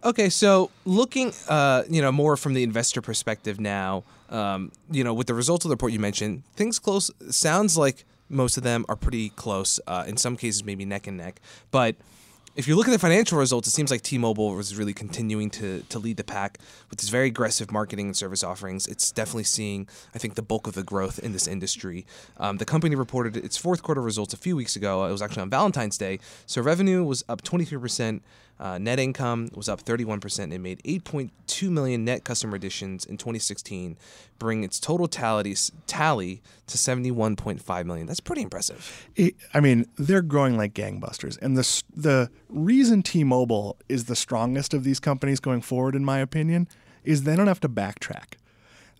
Okay, 0.06 0.30
so 0.30 0.70
looking, 0.86 1.34
uh, 1.50 1.82
you 1.90 2.00
know, 2.00 2.12
more 2.12 2.38
from 2.38 2.54
the 2.54 2.62
investor 2.62 3.02
perspective 3.02 3.60
now, 3.60 4.04
um, 4.30 4.72
you 4.92 5.04
know, 5.04 5.16
with 5.16 5.26
the 5.26 5.34
results 5.34 5.66
of 5.66 5.70
the 5.70 5.74
report 5.74 5.94
you 5.94 6.00
mentioned, 6.00 6.44
things 6.56 6.78
close 6.78 7.10
sounds 7.32 7.76
like 7.76 8.06
most 8.30 8.56
of 8.56 8.62
them 8.62 8.86
are 8.88 8.96
pretty 8.96 9.30
close. 9.30 9.80
Uh, 9.88 10.04
in 10.06 10.16
some 10.16 10.38
cases, 10.38 10.64
maybe 10.64 10.86
neck 10.86 11.08
and 11.08 11.18
neck. 11.18 11.42
But 11.72 11.96
if 12.56 12.68
you 12.68 12.76
look 12.76 12.88
at 12.88 12.92
the 12.92 13.00
financial 13.00 13.40
results, 13.40 13.68
it 13.68 13.72
seems 13.72 13.90
like 13.90 14.04
T-Mobile 14.04 14.54
was 14.54 14.76
really 14.76 14.94
continuing 14.94 15.50
to 15.52 15.82
to 15.90 15.98
lead 15.98 16.18
the 16.18 16.24
pack 16.24 16.60
with 16.92 17.00
its 17.00 17.10
very 17.10 17.28
aggressive 17.28 17.72
marketing 17.72 18.06
and 18.06 18.16
service 18.16 18.44
offerings. 18.44 18.86
It's 18.86 19.12
definitely 19.12 19.44
seeing, 19.46 19.88
I 20.14 20.20
think, 20.20 20.36
the 20.36 20.44
bulk 20.44 20.68
of 20.68 20.76
the 20.76 20.84
growth 20.84 21.18
in 21.18 21.34
this 21.34 21.48
industry. 21.48 22.06
Um, 22.38 22.58
the 22.58 22.66
company 22.66 22.96
reported 22.96 23.36
its 23.36 23.58
fourth 23.58 23.82
quarter 23.82 24.02
results 24.02 24.36
a 24.36 24.38
few 24.38 24.56
weeks 24.56 24.76
ago. 24.76 25.04
It 25.06 25.12
was 25.12 25.24
actually 25.24 25.42
on 25.42 25.50
Valentine's 25.50 25.98
Day, 25.98 26.20
so 26.46 26.62
revenue 26.62 27.04
was 27.04 27.24
up 27.28 27.42
23 27.42 27.80
percent. 27.80 28.24
Uh, 28.60 28.78
net 28.78 29.00
income 29.00 29.50
was 29.54 29.68
up 29.68 29.84
31%. 29.84 30.54
It 30.54 30.60
made 30.60 30.82
8.2 30.84 31.70
million 31.70 32.06
net 32.06 32.24
customer 32.24 32.56
additions 32.56 33.06
in 33.06 33.18
2016, 33.18 33.98
bringing 34.40 34.64
its 34.64 34.80
total 34.80 35.08
tally, 35.08 35.56
tally 35.88 36.42
to 36.68 36.78
71.5 36.78 37.86
million. 37.86 38.08
That's 38.08 38.22
pretty 38.22 38.42
impressive. 38.42 39.08
It, 39.16 39.36
I 39.54 39.60
mean, 39.60 39.86
they're 39.98 40.22
growing 40.22 40.58
like 40.58 40.74
gangbusters, 40.74 41.38
and 41.42 41.58
the 41.58 41.84
the 41.94 42.30
reason 42.50 43.04
T-Mobile 43.04 43.78
is 43.90 44.06
the 44.06 44.16
strongest 44.16 44.74
of 44.74 44.84
these 44.84 45.00
companies 45.00 45.40
going 45.40 45.62
forward, 45.62 45.96
in 45.96 46.06
my 46.06 46.20
opinion, 46.20 46.68
is 47.04 47.24
they 47.24 47.36
don't 47.36 47.48
have 47.48 47.60
to 47.62 47.70
backtrack. 47.70 48.36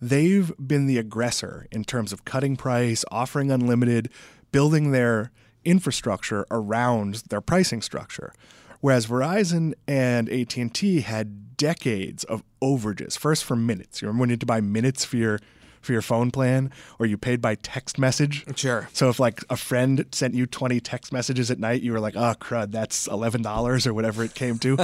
They've 0.00 0.52
been 0.58 0.86
the 0.86 0.98
aggressor 0.98 1.66
in 1.70 1.84
terms 1.84 2.12
of 2.12 2.26
cutting 2.26 2.56
price, 2.56 3.04
offering 3.10 3.50
unlimited, 3.50 4.10
building 4.52 4.92
their 4.92 5.30
infrastructure 5.64 6.46
around 6.50 7.22
their 7.30 7.40
pricing 7.40 7.80
structure. 7.82 8.32
Whereas 8.80 9.06
Verizon 9.06 9.74
and 9.86 10.28
AT&T 10.28 11.00
had 11.00 11.56
decades 11.56 12.24
of 12.24 12.42
overages. 12.62 13.18
First 13.18 13.44
for 13.44 13.56
minutes. 13.56 14.02
You 14.02 14.08
remember 14.08 14.20
when 14.22 14.30
you 14.30 14.34
had 14.34 14.40
to 14.40 14.46
buy 14.46 14.60
minutes 14.60 15.04
for 15.04 15.16
your 15.16 15.40
for 15.86 15.92
your 15.92 16.02
phone 16.02 16.32
plan 16.32 16.72
or 16.98 17.06
you 17.06 17.16
paid 17.16 17.40
by 17.40 17.54
text 17.54 17.96
message. 17.96 18.44
Sure. 18.56 18.88
So 18.92 19.08
if 19.08 19.20
like 19.20 19.44
a 19.48 19.56
friend 19.56 20.04
sent 20.10 20.34
you 20.34 20.44
20 20.44 20.80
text 20.80 21.12
messages 21.12 21.48
at 21.50 21.60
night, 21.60 21.80
you 21.80 21.92
were 21.92 22.00
like, 22.00 22.16
"Oh 22.16 22.34
crud, 22.40 22.72
that's 22.72 23.06
$11 23.06 23.86
or 23.86 23.94
whatever 23.94 24.24
it 24.24 24.34
came 24.34 24.58
to." 24.58 24.78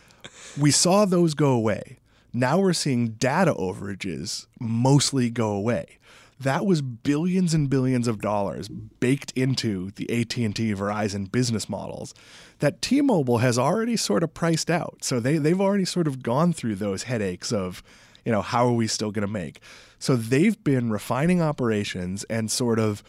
we 0.58 0.70
saw 0.70 1.04
those 1.04 1.34
go 1.34 1.50
away. 1.50 1.98
Now 2.32 2.58
we're 2.58 2.74
seeing 2.74 3.12
data 3.12 3.54
overages 3.54 4.46
mostly 4.60 5.30
go 5.30 5.50
away. 5.50 5.98
That 6.38 6.66
was 6.66 6.82
billions 6.82 7.54
and 7.54 7.70
billions 7.70 8.06
of 8.06 8.20
dollars 8.20 8.68
baked 8.68 9.32
into 9.34 9.90
the 9.92 10.04
AT&T 10.10 10.74
Verizon 10.74 11.30
business 11.32 11.68
models 11.68 12.14
that 12.58 12.82
T-Mobile 12.82 13.38
has 13.38 13.58
already 13.58 13.96
sort 13.96 14.22
of 14.22 14.34
priced 14.34 14.70
out. 14.70 14.98
So 15.02 15.18
they 15.18 15.38
they've 15.38 15.60
already 15.60 15.86
sort 15.86 16.06
of 16.06 16.22
gone 16.22 16.52
through 16.52 16.74
those 16.76 17.04
headaches 17.04 17.52
of, 17.52 17.82
you 18.24 18.32
know, 18.32 18.42
how 18.42 18.66
are 18.66 18.72
we 18.72 18.86
still 18.86 19.10
going 19.10 19.26
to 19.26 19.32
make? 19.32 19.60
So 19.98 20.14
they've 20.14 20.62
been 20.62 20.90
refining 20.90 21.40
operations 21.40 22.24
and 22.24 22.50
sort 22.50 22.78
of 22.78 23.02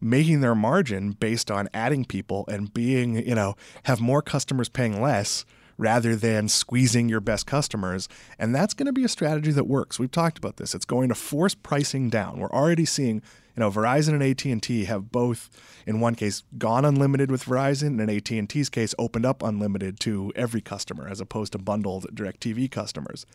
making 0.00 0.40
their 0.40 0.54
margin 0.54 1.12
based 1.12 1.50
on 1.50 1.68
adding 1.72 2.04
people 2.04 2.44
and 2.48 2.72
being, 2.74 3.26
you 3.26 3.34
know, 3.34 3.54
have 3.84 4.00
more 4.00 4.20
customers 4.20 4.68
paying 4.68 5.00
less 5.00 5.46
rather 5.76 6.16
than 6.16 6.48
squeezing 6.48 7.08
your 7.08 7.20
best 7.20 7.46
customers. 7.46 8.08
And 8.38 8.54
that's 8.54 8.74
going 8.74 8.86
to 8.86 8.92
be 8.92 9.04
a 9.04 9.08
strategy 9.08 9.50
that 9.52 9.64
works. 9.64 9.98
We've 9.98 10.10
talked 10.10 10.38
about 10.38 10.56
this. 10.56 10.74
It's 10.74 10.84
going 10.84 11.08
to 11.08 11.14
force 11.14 11.54
pricing 11.54 12.10
down. 12.10 12.38
We're 12.38 12.50
already 12.50 12.84
seeing, 12.84 13.16
you 13.16 13.60
know, 13.60 13.70
Verizon 13.70 14.20
and 14.20 14.22
AT&T 14.22 14.84
have 14.84 15.10
both 15.10 15.50
in 15.86 16.00
one 16.00 16.14
case 16.14 16.42
gone 16.58 16.84
unlimited 16.84 17.30
with 17.30 17.44
Verizon 17.44 18.00
and 18.00 18.10
in 18.10 18.40
AT&T's 18.40 18.68
case 18.68 18.94
opened 18.98 19.26
up 19.26 19.42
unlimited 19.42 20.00
to 20.00 20.32
every 20.36 20.60
customer 20.60 21.08
as 21.08 21.20
opposed 21.20 21.52
to 21.52 21.58
bundled 21.58 22.06
DirecTV 22.14 22.70
customers. 22.70 23.26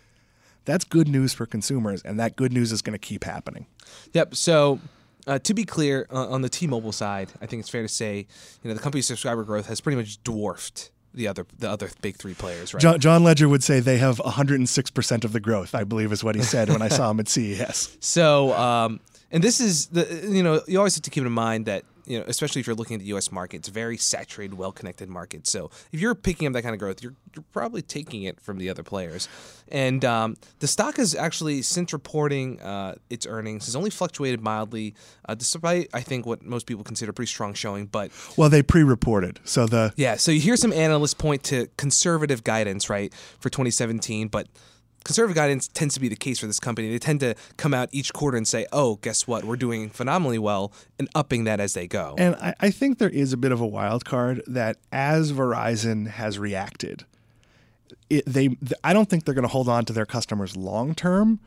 That's 0.66 0.84
good 0.86 1.08
news 1.08 1.34
for 1.34 1.46
consumers 1.46 2.02
and 2.02 2.20
that 2.20 2.36
good 2.36 2.54
news 2.54 2.72
is 2.72 2.82
going 2.82 2.94
to 2.94 3.00
keep 3.00 3.24
happening. 3.24 3.68
Yep. 4.14 4.36
So 4.36 4.80
uh, 5.28 5.40
to 5.40 5.54
be 5.54 5.64
clear, 5.64 6.08
uh, 6.12 6.28
on 6.28 6.42
the 6.42 6.50
T-Mobile 6.50 6.92
side, 6.92 7.30
I 7.42 7.46
think 7.46 7.60
it's 7.62 7.70
fair 7.70 7.82
to 7.82 7.88
say, 7.88 8.28
you 8.64 8.70
know, 8.70 8.74
the 8.74 8.80
company's 8.82 9.08
subscriber 9.08 9.44
growth 9.44 9.68
has 9.68 9.82
pretty 9.82 9.98
much 9.98 10.22
dwarfed 10.24 10.92
the 11.14 11.28
other 11.28 11.46
the 11.58 11.70
other 11.70 11.90
big 12.02 12.18
three 12.18 12.34
players, 12.34 12.74
right? 12.74 12.82
John, 12.82 13.00
John 13.00 13.24
Legere 13.24 13.50
would 13.50 13.64
say 13.64 13.80
they 13.80 13.98
have 13.98 14.18
106% 14.18 15.24
of 15.24 15.34
the 15.34 15.40
growth, 15.40 15.74
I 15.76 15.84
believe 15.84 16.12
is 16.12 16.24
what 16.24 16.36
he 16.36 16.42
said 16.42 16.70
when 16.70 16.82
I 16.82 16.88
saw 16.88 17.10
him 17.12 17.20
at 17.20 17.28
CES. 17.36 17.98
So, 18.00 18.54
um, 18.54 19.00
and 19.32 19.44
this 19.44 19.60
is 19.60 19.88
the 19.88 20.28
you 20.30 20.44
know 20.44 20.62
you 20.68 20.78
always 20.78 20.96
have 20.96 21.04
to 21.04 21.10
keep 21.10 21.26
in 21.26 21.32
mind 21.32 21.66
that 21.66 21.84
you 22.06 22.20
know 22.20 22.26
especially 22.28 22.60
if 22.60 22.68
you're 22.68 22.76
looking 22.76 22.96
at 22.96 23.02
the 23.02 23.08
U.S. 23.08 23.32
market, 23.32 23.58
it's 23.58 23.68
a 23.68 23.72
very 23.72 23.98
saturated, 23.98 24.56
well-connected 24.56 25.10
market. 25.10 25.48
So 25.48 25.70
if 25.92 26.00
you're 26.00 26.16
picking 26.16 26.48
up 26.48 26.54
that 26.54 26.62
kind 26.62 26.74
of 26.74 26.80
growth, 26.80 27.02
you're 27.02 27.16
you're 27.36 27.46
probably 27.52 27.82
taking 27.82 28.24
it 28.24 28.40
from 28.40 28.58
the 28.58 28.70
other 28.70 28.84
players. 28.84 29.28
And 29.68 30.04
um, 30.04 30.36
the 30.60 30.68
stock 30.68 30.98
has 30.98 31.14
actually 31.14 31.62
since 31.62 31.94
reporting 31.94 32.60
uh, 32.62 32.96
its 33.10 33.26
earnings 33.28 33.66
has 33.66 33.76
only 33.76 33.90
fluctuated 33.90 34.42
mildly, 34.42 34.96
uh, 35.28 35.36
despite 35.36 35.90
I 35.94 36.02
think 36.02 36.26
what 36.26 36.44
most 36.44 36.66
people 36.66 36.84
consider 36.84 37.12
a 37.12 37.14
pretty 37.14 37.30
strong 37.30 37.54
showing. 37.54 37.86
But 37.86 38.12
well, 38.38 38.50
they 38.50 38.64
pre-reported, 38.64 39.40
so 39.44 39.66
the 39.66 39.94
yeah. 39.96 40.16
So 40.16 40.32
you 40.32 40.40
hear 40.40 40.58
some 40.58 40.74
analysts 40.74 41.14
point 41.14 41.44
to 41.46 41.68
conservative 41.78 42.44
guidance, 42.44 42.90
right, 42.90 43.14
for 43.40 43.50
2017, 43.50 44.28
but 44.28 44.48
conservative 45.04 45.36
guidance 45.36 45.68
tends 45.68 45.94
to 45.96 46.00
be 46.00 46.08
the 46.08 46.16
case 46.16 46.40
for 46.40 46.48
this 46.48 46.60
company. 46.60 46.90
They 46.90 47.00
tend 47.00 47.20
to 47.22 47.36
come 47.58 47.74
out 47.74 47.90
each 47.92 48.14
quarter 48.14 48.38
and 48.38 48.48
say, 48.48 48.66
"Oh, 48.72 48.96
guess 48.98 49.28
what? 49.28 49.44
We're 49.44 49.56
doing 49.56 49.90
phenomenally 49.90 50.40
well," 50.40 50.72
and 50.98 51.08
upping 51.16 51.44
that 51.46 51.60
as 51.60 51.74
they 51.74 51.88
go. 51.88 52.16
And 52.18 52.36
I, 52.36 52.54
I 52.60 52.72
think 52.72 52.98
there 52.98 53.10
is 53.10 53.34
a 53.34 53.38
bit 53.38 53.52
of 53.52 53.62
a 53.62 53.68
wild 53.68 54.06
card 54.06 54.42
that 54.48 54.78
as 54.92 55.32
Verizon 55.32 56.08
has 56.08 56.38
reacted, 56.40 57.06
it, 58.10 58.26
they 58.26 58.58
I 58.84 58.94
don't 58.94 59.10
think 59.10 59.26
they're 59.26 59.34
going 59.34 59.44
to 59.44 59.50
hold 59.50 59.70
on 59.70 59.86
to 59.86 59.94
their 59.94 60.06
customers 60.06 60.56
long 60.58 60.96
term, 60.96 61.40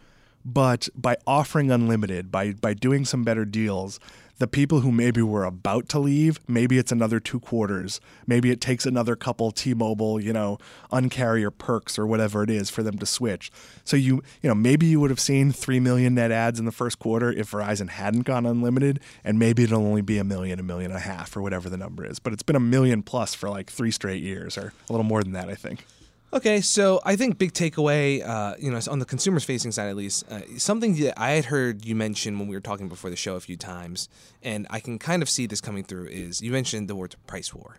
but 0.45 0.89
by 0.95 1.17
offering 1.27 1.71
unlimited, 1.71 2.31
by 2.31 2.53
by 2.53 2.75
doing 2.75 3.05
some 3.05 3.25
better 3.25 3.45
deals, 3.45 4.01
the 4.43 4.49
people 4.49 4.81
who 4.81 4.91
maybe 4.91 5.23
were 5.23 5.45
about 5.45 5.89
to 5.89 6.01
leave, 6.01 6.41
maybe 6.49 6.77
it's 6.77 6.91
another 6.91 7.21
two 7.21 7.39
quarters. 7.39 8.01
Maybe 8.27 8.51
it 8.51 8.61
takes 8.61 8.85
another 8.85 9.15
couple 9.15 9.53
T-Mobile, 9.53 10.21
you 10.21 10.33
know, 10.33 10.59
uncarrier 10.91 11.57
perks 11.57 11.97
or 11.97 12.09
whatever 12.09 12.43
it 12.43 12.51
is 12.51 12.69
for 12.69 12.83
them 12.83 12.99
to 12.99 13.07
switch. 13.07 13.53
So 13.85 13.97
you, 13.97 14.21
you 14.43 14.49
know, 14.49 14.55
maybe 14.57 14.87
you 14.87 14.99
would 14.99 15.11
have 15.11 15.21
seen 15.21 15.53
3 15.53 15.79
million 15.79 16.17
net 16.17 16.33
ads 16.33 16.59
in 16.59 16.65
the 16.65 16.73
first 16.73 16.99
quarter 16.99 17.31
if 17.31 17.53
Verizon 17.53 17.91
hadn't 17.91 18.23
gone 18.23 18.45
unlimited, 18.45 18.99
and 19.23 19.39
maybe 19.39 19.63
it'll 19.63 19.87
only 19.87 20.03
be 20.03 20.19
a 20.19 20.25
million, 20.25 20.59
a 20.59 20.65
million 20.65 20.91
and 20.91 20.99
a 20.99 21.05
half 21.05 21.37
or 21.37 21.41
whatever 21.41 21.71
the 21.71 21.77
number 21.77 22.05
is. 22.05 22.19
But 22.19 22.33
it's 22.33 22.43
been 22.43 22.57
a 22.57 22.61
million 22.61 23.05
plus 23.05 23.37
for 23.37 23.49
like 23.49 23.71
3 23.71 23.93
straight 23.93 24.25
years 24.25 24.59
or 24.59 24.73
a 24.89 24.93
little 24.93 25.05
more 25.05 25.23
than 25.23 25.35
that, 25.35 25.49
I 25.51 25.55
think. 25.55 25.87
Okay, 26.35 26.63
so 26.63 26.99
I 27.05 27.15
think 27.15 27.37
big 27.37 27.53
takeaway, 27.53 28.27
uh, 28.27 28.55
you 28.59 28.71
know, 28.71 28.81
on 28.91 29.01
the 29.01 29.05
consumers 29.05 29.45
facing 29.45 29.71
side 29.71 29.91
at 29.91 29.97
least, 29.97 30.25
uh, 30.31 30.41
something 30.57 30.95
that 30.97 31.21
I 31.21 31.33
had 31.33 31.47
heard 31.47 31.85
you 31.85 31.95
mention 31.95 32.39
when 32.39 32.49
we 32.49 32.57
were 32.57 32.61
talking 32.61 32.89
before 32.89 33.11
the 33.11 33.17
show 33.17 33.35
a 33.35 33.41
few 33.41 33.59
times, 33.59 34.09
and 34.43 34.67
I 34.71 34.81
can 34.81 34.99
kind 34.99 35.21
of 35.21 35.29
see 35.29 35.45
this 35.45 35.61
coming 35.61 35.85
through 35.85 36.07
is 36.07 36.41
you 36.41 36.51
mentioned 36.51 36.89
the 36.89 36.95
word 36.95 37.17
price 37.27 37.53
war, 37.53 37.77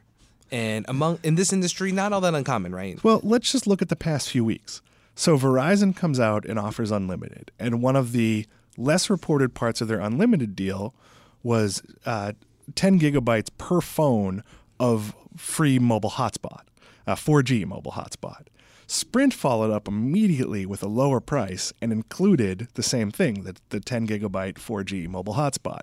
and 0.51 0.85
among 0.87 1.17
in 1.23 1.33
this 1.33 1.51
industry, 1.51 1.91
not 1.91 2.13
all 2.13 2.21
that 2.21 2.35
uncommon, 2.35 2.75
right? 2.75 3.03
Well, 3.03 3.21
let's 3.23 3.51
just 3.51 3.65
look 3.65 3.81
at 3.81 3.89
the 3.89 3.95
past 3.95 4.29
few 4.29 4.45
weeks. 4.45 4.83
So 5.15 5.35
Verizon 5.35 5.95
comes 5.95 6.19
out 6.19 6.45
and 6.45 6.59
offers 6.59 6.91
unlimited, 6.91 7.49
and 7.57 7.81
one 7.81 7.95
of 7.95 8.11
the 8.11 8.45
less 8.77 9.09
reported 9.09 9.55
parts 9.55 9.81
of 9.81 9.87
their 9.87 9.99
unlimited 9.99 10.55
deal 10.55 10.93
was 11.41 11.81
uh, 12.05 12.33
10 12.75 12.99
gigabytes 12.99 13.49
per 13.57 13.81
phone 13.81 14.43
of 14.79 15.15
free 15.35 15.79
mobile 15.79 16.11
hotspot 16.11 16.61
a 17.05 17.13
4G 17.13 17.65
mobile 17.65 17.93
hotspot. 17.93 18.47
Sprint 18.87 19.33
followed 19.33 19.71
up 19.71 19.87
immediately 19.87 20.65
with 20.65 20.83
a 20.83 20.87
lower 20.87 21.19
price 21.19 21.73
and 21.81 21.91
included 21.91 22.67
the 22.73 22.83
same 22.83 23.11
thing, 23.11 23.43
the, 23.43 23.55
the 23.69 23.79
10 23.79 24.07
gigabyte 24.07 24.55
4G 24.55 25.07
mobile 25.07 25.35
hotspot. 25.35 25.81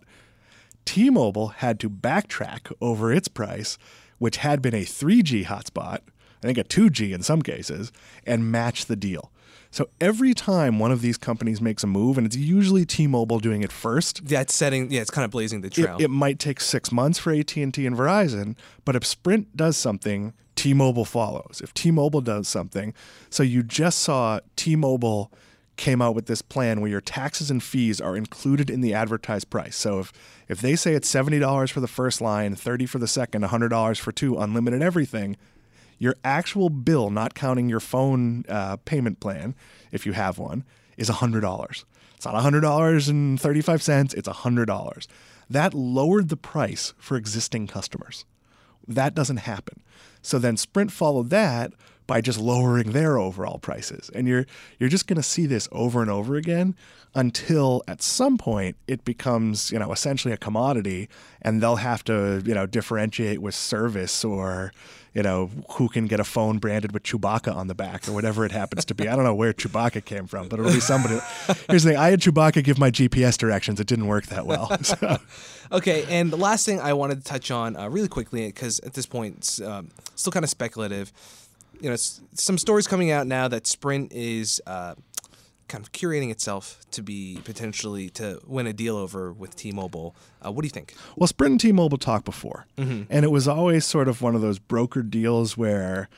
T 0.84 1.10
Mobile 1.10 1.48
had 1.48 1.78
to 1.80 1.90
backtrack 1.90 2.72
over 2.80 3.12
its 3.12 3.28
price, 3.28 3.78
which 4.18 4.38
had 4.38 4.62
been 4.62 4.74
a 4.74 4.84
3G 4.84 5.46
hotspot, 5.46 5.98
I 6.42 6.46
think 6.46 6.58
a 6.58 6.64
2G 6.64 7.12
in 7.12 7.22
some 7.22 7.42
cases, 7.42 7.92
and 8.26 8.50
match 8.50 8.86
the 8.86 8.96
deal. 8.96 9.30
So 9.70 9.88
every 10.00 10.34
time 10.34 10.80
one 10.80 10.90
of 10.90 11.00
these 11.00 11.16
companies 11.16 11.60
makes 11.60 11.84
a 11.84 11.86
move, 11.86 12.18
and 12.18 12.26
it's 12.26 12.36
usually 12.36 12.84
T-Mobile 12.84 13.38
doing 13.38 13.62
it 13.62 13.70
first, 13.70 14.26
that's 14.26 14.52
setting. 14.52 14.90
Yeah, 14.90 15.00
it's 15.00 15.10
kind 15.10 15.24
of 15.24 15.30
blazing 15.30 15.60
the 15.60 15.70
trail. 15.70 15.96
It, 15.96 16.04
it 16.04 16.10
might 16.10 16.40
take 16.40 16.60
six 16.60 16.90
months 16.90 17.20
for 17.20 17.32
AT 17.32 17.56
and 17.56 17.72
T 17.72 17.86
and 17.86 17.96
Verizon, 17.96 18.56
but 18.84 18.96
if 18.96 19.06
Sprint 19.06 19.56
does 19.56 19.76
something, 19.76 20.32
T-Mobile 20.60 21.04
follows. 21.04 21.60
If 21.62 21.72
T-Mobile 21.72 22.20
does 22.20 22.48
something, 22.48 22.92
so 23.30 23.42
you 23.42 23.62
just 23.62 24.00
saw 24.00 24.40
T-Mobile 24.56 25.32
came 25.76 26.02
out 26.02 26.14
with 26.14 26.26
this 26.26 26.42
plan 26.42 26.82
where 26.82 26.90
your 26.90 27.00
taxes 27.00 27.50
and 27.50 27.62
fees 27.62 28.00
are 28.00 28.14
included 28.14 28.68
in 28.68 28.82
the 28.82 28.92
advertised 28.92 29.48
price. 29.48 29.76
So 29.76 30.00
if 30.00 30.12
if 30.48 30.60
they 30.60 30.76
say 30.76 30.92
it's 30.92 31.08
seventy 31.08 31.38
dollars 31.38 31.70
for 31.70 31.80
the 31.80 31.88
first 31.88 32.20
line, 32.20 32.54
thirty 32.54 32.84
for 32.84 32.98
the 32.98 33.08
second, 33.08 33.42
hundred 33.44 33.70
dollars 33.70 33.98
for 33.98 34.12
two, 34.12 34.36
unlimited 34.36 34.82
everything 34.82 35.38
your 36.00 36.16
actual 36.24 36.70
bill, 36.70 37.10
not 37.10 37.34
counting 37.34 37.68
your 37.68 37.78
phone 37.78 38.44
uh, 38.48 38.78
payment 38.78 39.20
plan, 39.20 39.54
if 39.92 40.06
you 40.06 40.12
have 40.12 40.38
one, 40.38 40.64
is 40.96 41.10
$100. 41.10 41.84
It's 42.16 42.24
not 42.24 42.34
$100.35, 42.34 44.14
it's 44.14 44.28
$100. 44.28 45.06
That 45.50 45.74
lowered 45.74 46.30
the 46.30 46.36
price 46.38 46.94
for 46.98 47.16
existing 47.16 47.66
customers. 47.66 48.24
That 48.88 49.14
doesn't 49.14 49.38
happen. 49.38 49.82
So 50.22 50.38
then 50.38 50.56
Sprint 50.56 50.92
followed 50.92 51.30
that 51.30 51.72
by 52.06 52.20
just 52.20 52.40
lowering 52.40 52.90
their 52.90 53.18
overall 53.18 53.58
prices. 53.58 54.10
And 54.14 54.26
you're 54.26 54.44
you're 54.80 54.88
just 54.88 55.06
going 55.06 55.16
to 55.16 55.22
see 55.22 55.46
this 55.46 55.68
over 55.70 56.02
and 56.02 56.10
over 56.10 56.34
again 56.34 56.74
until 57.14 57.84
at 57.86 58.02
some 58.02 58.36
point 58.36 58.76
it 58.88 59.04
becomes, 59.04 59.70
you 59.70 59.78
know, 59.78 59.92
essentially 59.92 60.34
a 60.34 60.36
commodity 60.36 61.08
and 61.40 61.62
they'll 61.62 61.76
have 61.76 62.02
to, 62.04 62.42
you 62.44 62.52
know, 62.52 62.66
differentiate 62.66 63.40
with 63.40 63.54
service 63.54 64.24
or 64.24 64.72
you 65.14 65.22
know, 65.22 65.50
who 65.72 65.88
can 65.88 66.06
get 66.06 66.20
a 66.20 66.24
phone 66.24 66.58
branded 66.58 66.92
with 66.92 67.02
Chewbacca 67.02 67.54
on 67.54 67.66
the 67.66 67.74
back 67.74 68.08
or 68.08 68.12
whatever 68.12 68.44
it 68.44 68.52
happens 68.52 68.84
to 68.86 68.94
be. 68.94 69.08
I 69.08 69.16
don't 69.16 69.24
know 69.24 69.34
where 69.34 69.52
Chewbacca 69.52 70.04
came 70.04 70.26
from, 70.26 70.48
but 70.48 70.60
it'll 70.60 70.72
be 70.72 70.80
somebody. 70.80 71.18
Here's 71.68 71.82
the 71.82 71.90
thing 71.90 71.98
I 71.98 72.10
had 72.10 72.20
Chewbacca 72.20 72.62
give 72.62 72.78
my 72.78 72.90
GPS 72.90 73.36
directions. 73.36 73.80
It 73.80 73.86
didn't 73.88 74.06
work 74.06 74.26
that 74.26 74.46
well. 74.46 74.70
So. 74.82 75.18
Okay, 75.72 76.04
and 76.08 76.32
the 76.32 76.36
last 76.36 76.66
thing 76.66 76.80
I 76.80 76.94
wanted 76.94 77.18
to 77.18 77.24
touch 77.24 77.50
on 77.50 77.76
uh, 77.76 77.88
really 77.88 78.08
quickly, 78.08 78.46
because 78.46 78.80
at 78.80 78.94
this 78.94 79.06
point 79.06 79.36
it's 79.38 79.60
um, 79.60 79.90
still 80.16 80.32
kind 80.32 80.42
of 80.42 80.50
speculative. 80.50 81.12
you 81.80 81.88
know, 81.90 81.96
some 81.96 82.58
stories 82.58 82.86
coming 82.86 83.10
out 83.10 83.26
now 83.26 83.46
that 83.48 83.66
Sprint 83.66 84.12
is 84.12 84.60
uh, 84.66 84.94
kind 85.70 85.84
of 85.84 85.92
curating 85.92 86.30
itself 86.30 86.80
to 86.90 87.02
be 87.02 87.40
potentially 87.44 88.10
to 88.10 88.40
win 88.44 88.66
a 88.66 88.72
deal 88.72 88.96
over 88.96 89.32
with 89.32 89.54
T-Mobile. 89.54 90.14
Uh, 90.44 90.50
what 90.50 90.62
do 90.62 90.66
you 90.66 90.70
think? 90.70 90.94
Well, 91.16 91.28
Sprint 91.28 91.52
and 91.52 91.60
T-Mobile 91.60 91.96
talked 91.96 92.24
before, 92.24 92.66
and 93.08 93.24
it 93.24 93.30
was 93.30 93.46
always 93.48 93.86
sort 93.86 94.08
of 94.08 94.20
one 94.20 94.34
of 94.34 94.40
those 94.42 94.58
broker 94.58 95.02
deals 95.02 95.56
where, 95.56 96.08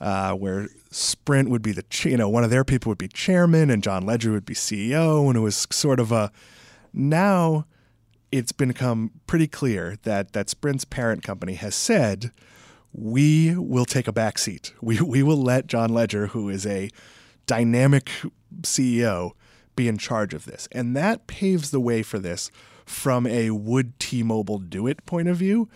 uh, 0.00 0.32
where 0.32 0.68
Sprint 0.90 1.50
would 1.50 1.62
be 1.62 1.72
the 1.72 1.84
you 2.04 2.16
know 2.16 2.28
one 2.28 2.42
of 2.42 2.50
their 2.50 2.64
people 2.64 2.88
would 2.90 2.98
be 2.98 3.08
chairman 3.08 3.70
and 3.70 3.82
John 3.82 4.06
Legere 4.06 4.32
would 4.32 4.46
be 4.46 4.54
CEO, 4.54 5.28
and 5.28 5.36
it 5.36 5.40
was 5.40 5.66
sort 5.70 6.00
of 6.00 6.10
a. 6.10 6.32
Now, 6.94 7.66
it's 8.32 8.52
become 8.52 9.12
pretty 9.26 9.46
clear 9.46 9.98
that 10.04 10.32
that 10.32 10.48
Sprint's 10.48 10.86
parent 10.86 11.22
company 11.22 11.54
has 11.54 11.74
said, 11.74 12.32
we 12.92 13.54
will 13.56 13.84
take 13.84 14.08
a 14.08 14.12
back 14.12 14.38
seat. 14.38 14.72
We 14.80 15.00
we 15.00 15.22
will 15.22 15.42
let 15.42 15.66
John 15.66 15.92
Legere, 15.92 16.28
who 16.28 16.48
is 16.48 16.66
a 16.66 16.90
dynamic 17.46 18.10
CEO, 18.62 19.32
be 19.74 19.88
in 19.88 19.98
charge 19.98 20.34
of 20.34 20.44
this. 20.44 20.68
And 20.72 20.96
that 20.96 21.26
paves 21.26 21.70
the 21.70 21.80
way 21.80 22.02
for 22.02 22.18
this 22.18 22.50
from 22.84 23.26
a 23.26 23.50
would 23.50 23.98
T-Mobile 23.98 24.58
do 24.58 24.86
it 24.86 25.04
point 25.06 25.28
of 25.28 25.36
view. 25.36 25.68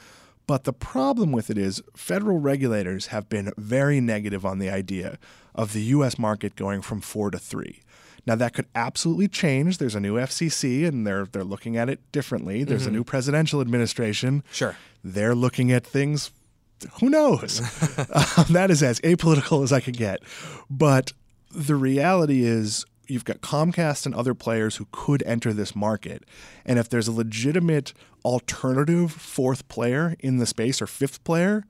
But 0.46 0.64
the 0.64 0.72
problem 0.72 1.32
with 1.32 1.50
it 1.50 1.58
is 1.58 1.82
federal 1.96 2.38
regulators 2.38 3.06
have 3.06 3.28
been 3.28 3.52
very 3.56 4.00
negative 4.00 4.46
on 4.46 4.58
the 4.58 4.70
idea 4.70 5.18
of 5.54 5.72
the 5.72 5.82
US 5.82 6.18
market 6.18 6.54
going 6.54 6.82
from 6.82 7.00
4 7.00 7.32
to 7.32 7.38
3. 7.38 7.80
Now 8.26 8.34
that 8.36 8.54
could 8.54 8.66
absolutely 8.74 9.28
change. 9.28 9.78
There's 9.78 9.94
a 9.94 10.00
new 10.00 10.14
FCC 10.14 10.86
and 10.86 11.06
they're 11.06 11.26
they're 11.26 11.44
looking 11.44 11.76
at 11.76 11.88
it 11.88 12.00
differently. 12.12 12.64
There's 12.64 12.86
a 12.86 12.90
new 12.90 13.04
presidential 13.04 13.60
administration. 13.60 14.42
Sure. 14.50 14.76
They're 15.02 15.34
looking 15.34 15.70
at 15.70 15.86
things 15.86 16.32
who 17.00 17.08
knows? 17.08 17.60
um, 17.60 18.44
that 18.50 18.70
is 18.70 18.82
as 18.82 19.00
apolitical 19.00 19.62
as 19.62 19.72
I 19.72 19.80
could 19.80 19.96
get. 19.96 20.20
But 20.68 21.12
the 21.56 21.74
reality 21.74 22.44
is, 22.44 22.84
you've 23.08 23.24
got 23.24 23.40
Comcast 23.40 24.04
and 24.04 24.14
other 24.14 24.34
players 24.34 24.76
who 24.76 24.86
could 24.92 25.22
enter 25.24 25.52
this 25.52 25.74
market. 25.74 26.24
And 26.64 26.78
if 26.78 26.88
there's 26.88 27.08
a 27.08 27.12
legitimate 27.12 27.92
alternative 28.24 29.12
fourth 29.12 29.66
player 29.68 30.16
in 30.20 30.38
the 30.38 30.46
space 30.46 30.82
or 30.82 30.86
fifth 30.86 31.22
player, 31.24 31.64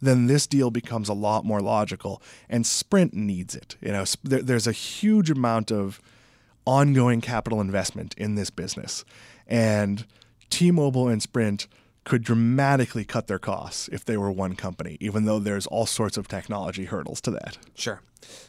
then 0.00 0.26
this 0.26 0.46
deal 0.46 0.70
becomes 0.70 1.08
a 1.08 1.14
lot 1.14 1.44
more 1.44 1.60
logical. 1.60 2.22
And 2.48 2.66
Sprint 2.66 3.14
needs 3.14 3.54
it. 3.54 3.76
You 3.80 3.92
know, 3.92 4.04
there, 4.22 4.42
there's 4.42 4.66
a 4.66 4.72
huge 4.72 5.30
amount 5.30 5.72
of 5.72 6.00
ongoing 6.66 7.20
capital 7.20 7.60
investment 7.60 8.14
in 8.18 8.34
this 8.34 8.50
business. 8.50 9.04
And 9.46 10.06
T-Mobile 10.50 11.08
and 11.08 11.22
Sprint 11.22 11.66
could 12.04 12.22
dramatically 12.22 13.04
cut 13.04 13.26
their 13.26 13.38
costs 13.38 13.88
if 13.88 14.04
they 14.04 14.16
were 14.16 14.30
one 14.30 14.54
company, 14.54 14.96
even 15.00 15.24
though 15.24 15.38
there's 15.38 15.66
all 15.66 15.86
sorts 15.86 16.16
of 16.16 16.28
technology 16.28 16.84
hurdles 16.84 17.20
to 17.22 17.30
that. 17.30 17.58
Sure. 17.74 18.00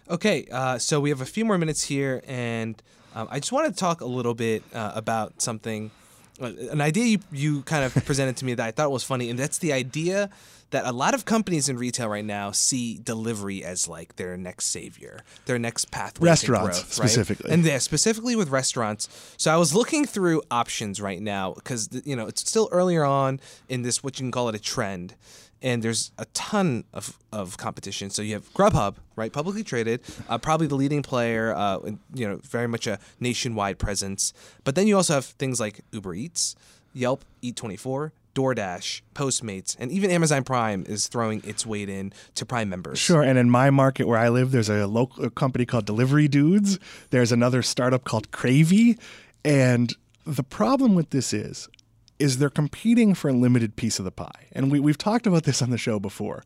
Okay, 0.09 0.45
uh, 0.51 0.77
so 0.77 0.99
we 0.99 1.09
have 1.09 1.21
a 1.21 1.25
few 1.25 1.45
more 1.45 1.57
minutes 1.57 1.83
here, 1.83 2.21
and 2.27 2.81
um, 3.15 3.27
I 3.31 3.39
just 3.39 3.51
want 3.51 3.73
to 3.73 3.77
talk 3.77 4.01
a 4.01 4.05
little 4.05 4.33
bit 4.33 4.63
uh, 4.73 4.91
about 4.95 5.41
something, 5.41 5.91
Uh, 6.39 6.51
an 6.71 6.81
idea 6.81 7.05
you, 7.05 7.19
you 7.31 7.61
kind 7.63 7.83
of 7.83 8.05
presented 8.05 8.37
to 8.37 8.45
me 8.45 8.53
that 8.53 8.65
I 8.65 8.71
thought 8.71 8.91
was 8.91 9.03
funny, 9.03 9.29
and 9.29 9.39
that's 9.39 9.57
the 9.57 9.73
idea 9.73 10.29
that 10.71 10.85
a 10.85 10.91
lot 10.91 11.13
of 11.13 11.25
companies 11.25 11.69
in 11.69 11.77
retail 11.77 12.09
right 12.09 12.25
now 12.25 12.51
see 12.51 12.97
delivery 12.97 13.63
as 13.63 13.87
like 13.87 14.15
their 14.15 14.35
next 14.35 14.65
savior, 14.65 15.21
their 15.45 15.59
next 15.59 15.91
pathway 15.91 16.27
Restaurants, 16.27 16.79
to 16.79 16.85
growth, 16.85 16.93
specifically. 16.93 17.49
right? 17.49 17.53
And 17.53 17.65
yeah, 17.65 17.77
specifically 17.77 18.35
with 18.35 18.49
restaurants. 18.49 19.07
So 19.37 19.53
I 19.53 19.57
was 19.57 19.73
looking 19.73 20.05
through 20.05 20.41
options 20.51 20.99
right 20.99 21.21
now 21.21 21.53
because 21.53 21.89
you 22.03 22.15
know 22.15 22.27
it's 22.27 22.41
still 22.41 22.67
earlier 22.71 23.05
on 23.05 23.39
in 23.69 23.83
this 23.83 24.03
what 24.03 24.19
you 24.19 24.23
can 24.23 24.31
call 24.31 24.49
it 24.49 24.55
a 24.55 24.59
trend, 24.59 25.15
and 25.61 25.81
there's 25.81 26.11
a 26.17 26.25
ton 26.25 26.83
of, 26.93 27.17
of 27.31 27.57
competition. 27.57 28.09
So 28.09 28.21
you 28.21 28.33
have 28.33 28.53
Grubhub, 28.53 28.95
right, 29.15 29.31
publicly 29.31 29.63
traded, 29.63 30.01
uh, 30.29 30.37
probably 30.37 30.67
the 30.67 30.75
leading 30.75 31.01
player, 31.01 31.53
uh, 31.55 31.79
you 32.13 32.27
know, 32.27 32.39
very 32.43 32.67
much 32.67 32.87
a 32.87 32.99
nationwide 33.19 33.79
presence. 33.79 34.33
But 34.63 34.75
then 34.75 34.87
you 34.87 34.95
also 34.95 35.13
have 35.13 35.25
things 35.25 35.59
like 35.59 35.81
Uber 35.91 36.13
Eats, 36.13 36.55
Yelp, 36.93 37.25
Eat24. 37.41 38.11
DoorDash, 38.35 39.01
Postmates, 39.13 39.77
and 39.79 39.89
even 39.93 40.11
Amazon 40.11 40.43
Prime 40.43 40.83
is 40.89 41.07
throwing 41.07 41.41
its 41.45 41.65
weight 41.65 41.87
in 41.87 42.11
to 42.35 42.45
Prime 42.45 42.67
members. 42.67 42.99
Sure, 42.99 43.21
and 43.21 43.39
in 43.39 43.49
my 43.49 43.69
market 43.69 44.09
where 44.09 44.17
I 44.17 44.27
live, 44.27 44.51
there's 44.51 44.67
a 44.67 44.85
local 44.87 45.29
company 45.29 45.65
called 45.65 45.85
Delivery 45.85 46.27
Dudes. 46.27 46.77
There's 47.11 47.31
another 47.31 47.61
startup 47.61 48.03
called 48.03 48.31
Cravey, 48.31 48.99
and 49.45 49.93
the 50.25 50.43
problem 50.43 50.95
with 50.95 51.11
this 51.11 51.31
is, 51.33 51.69
is 52.19 52.37
they're 52.37 52.49
competing 52.49 53.13
for 53.13 53.29
a 53.29 53.33
limited 53.33 53.75
piece 53.75 53.99
of 53.99 54.05
the 54.05 54.11
pie. 54.11 54.47
And 54.53 54.71
we, 54.71 54.79
we've 54.79 54.97
talked 54.97 55.27
about 55.27 55.43
this 55.43 55.61
on 55.61 55.69
the 55.69 55.77
show 55.77 55.99
before. 55.99 56.43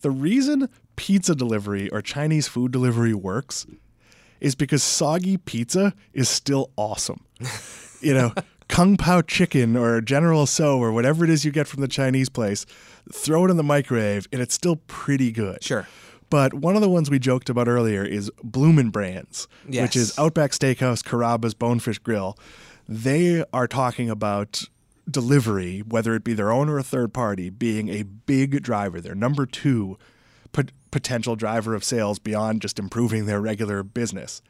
The 0.00 0.10
reason 0.10 0.68
pizza 0.96 1.34
delivery 1.34 1.88
or 1.90 2.02
Chinese 2.02 2.48
food 2.48 2.72
delivery 2.72 3.14
works 3.14 3.66
is 4.40 4.54
because 4.54 4.82
soggy 4.82 5.36
pizza 5.36 5.94
is 6.12 6.28
still 6.28 6.70
awesome. 6.76 7.24
you 8.00 8.12
know, 8.12 8.32
Kung 8.68 8.96
Pao 8.96 9.22
chicken 9.22 9.76
or 9.76 10.00
General 10.00 10.46
Tso 10.46 10.78
or 10.78 10.90
whatever 10.92 11.24
it 11.24 11.30
is 11.30 11.44
you 11.44 11.52
get 11.52 11.66
from 11.68 11.80
the 11.80 11.88
Chinese 11.88 12.28
place, 12.28 12.66
throw 13.12 13.44
it 13.46 13.50
in 13.50 13.56
the 13.56 13.62
microwave 13.62 14.26
and 14.32 14.42
it's 14.42 14.54
still 14.54 14.76
pretty 14.88 15.30
good. 15.30 15.62
Sure. 15.62 15.86
But 16.30 16.54
one 16.54 16.74
of 16.74 16.82
the 16.82 16.88
ones 16.88 17.10
we 17.10 17.18
joked 17.18 17.48
about 17.48 17.68
earlier 17.68 18.02
is 18.04 18.30
Bloomin' 18.42 18.90
Brands, 18.90 19.46
Yes. 19.68 19.82
which 19.82 19.96
is 19.96 20.18
Outback 20.18 20.50
Steakhouse, 20.50 21.02
Carrabba's, 21.04 21.54
Bonefish 21.54 21.98
Grill. 21.98 22.36
They 22.88 23.44
are 23.52 23.68
talking 23.68 24.10
about 24.10 24.64
delivery, 25.10 25.80
whether 25.80 26.14
it 26.14 26.24
be 26.24 26.34
their 26.34 26.52
own 26.52 26.68
or 26.68 26.78
a 26.78 26.82
third 26.82 27.12
party, 27.12 27.50
being 27.50 27.88
a 27.88 28.02
big 28.02 28.62
driver. 28.62 29.00
They're 29.00 29.14
number 29.14 29.46
two 29.46 29.98
pot- 30.52 30.72
potential 30.90 31.36
driver 31.36 31.74
of 31.74 31.84
sales 31.84 32.18
beyond 32.18 32.62
just 32.62 32.78
improving 32.78 33.26
their 33.26 33.40
regular 33.40 33.82
business. 33.82 34.42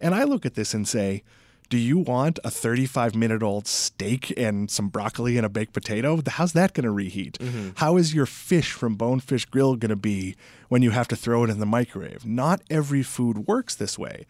And 0.00 0.14
I 0.14 0.24
look 0.24 0.44
at 0.44 0.54
this 0.54 0.74
and 0.74 0.86
say, 0.86 1.22
do 1.70 1.78
you 1.78 1.98
want 1.98 2.38
a 2.44 2.50
35 2.50 3.14
minute 3.14 3.42
old 3.42 3.66
steak 3.66 4.32
and 4.36 4.70
some 4.70 4.88
broccoli 4.88 5.36
and 5.36 5.46
a 5.46 5.48
baked 5.48 5.72
potato? 5.72 6.20
How's 6.26 6.52
that 6.52 6.74
going 6.74 6.84
to 6.84 6.90
reheat? 6.90 7.38
Mm-hmm. 7.38 7.70
How 7.76 7.96
is 7.96 8.14
your 8.14 8.26
fish 8.26 8.72
from 8.72 8.96
Bonefish 8.96 9.46
Grill 9.46 9.76
going 9.76 9.88
to 9.90 9.96
be 9.96 10.36
when 10.68 10.82
you 10.82 10.90
have 10.90 11.08
to 11.08 11.16
throw 11.16 11.44
it 11.44 11.50
in 11.50 11.60
the 11.60 11.66
microwave? 11.66 12.26
Not 12.26 12.60
every 12.68 13.02
food 13.02 13.46
works 13.46 13.74
this 13.74 13.98
way. 13.98 14.26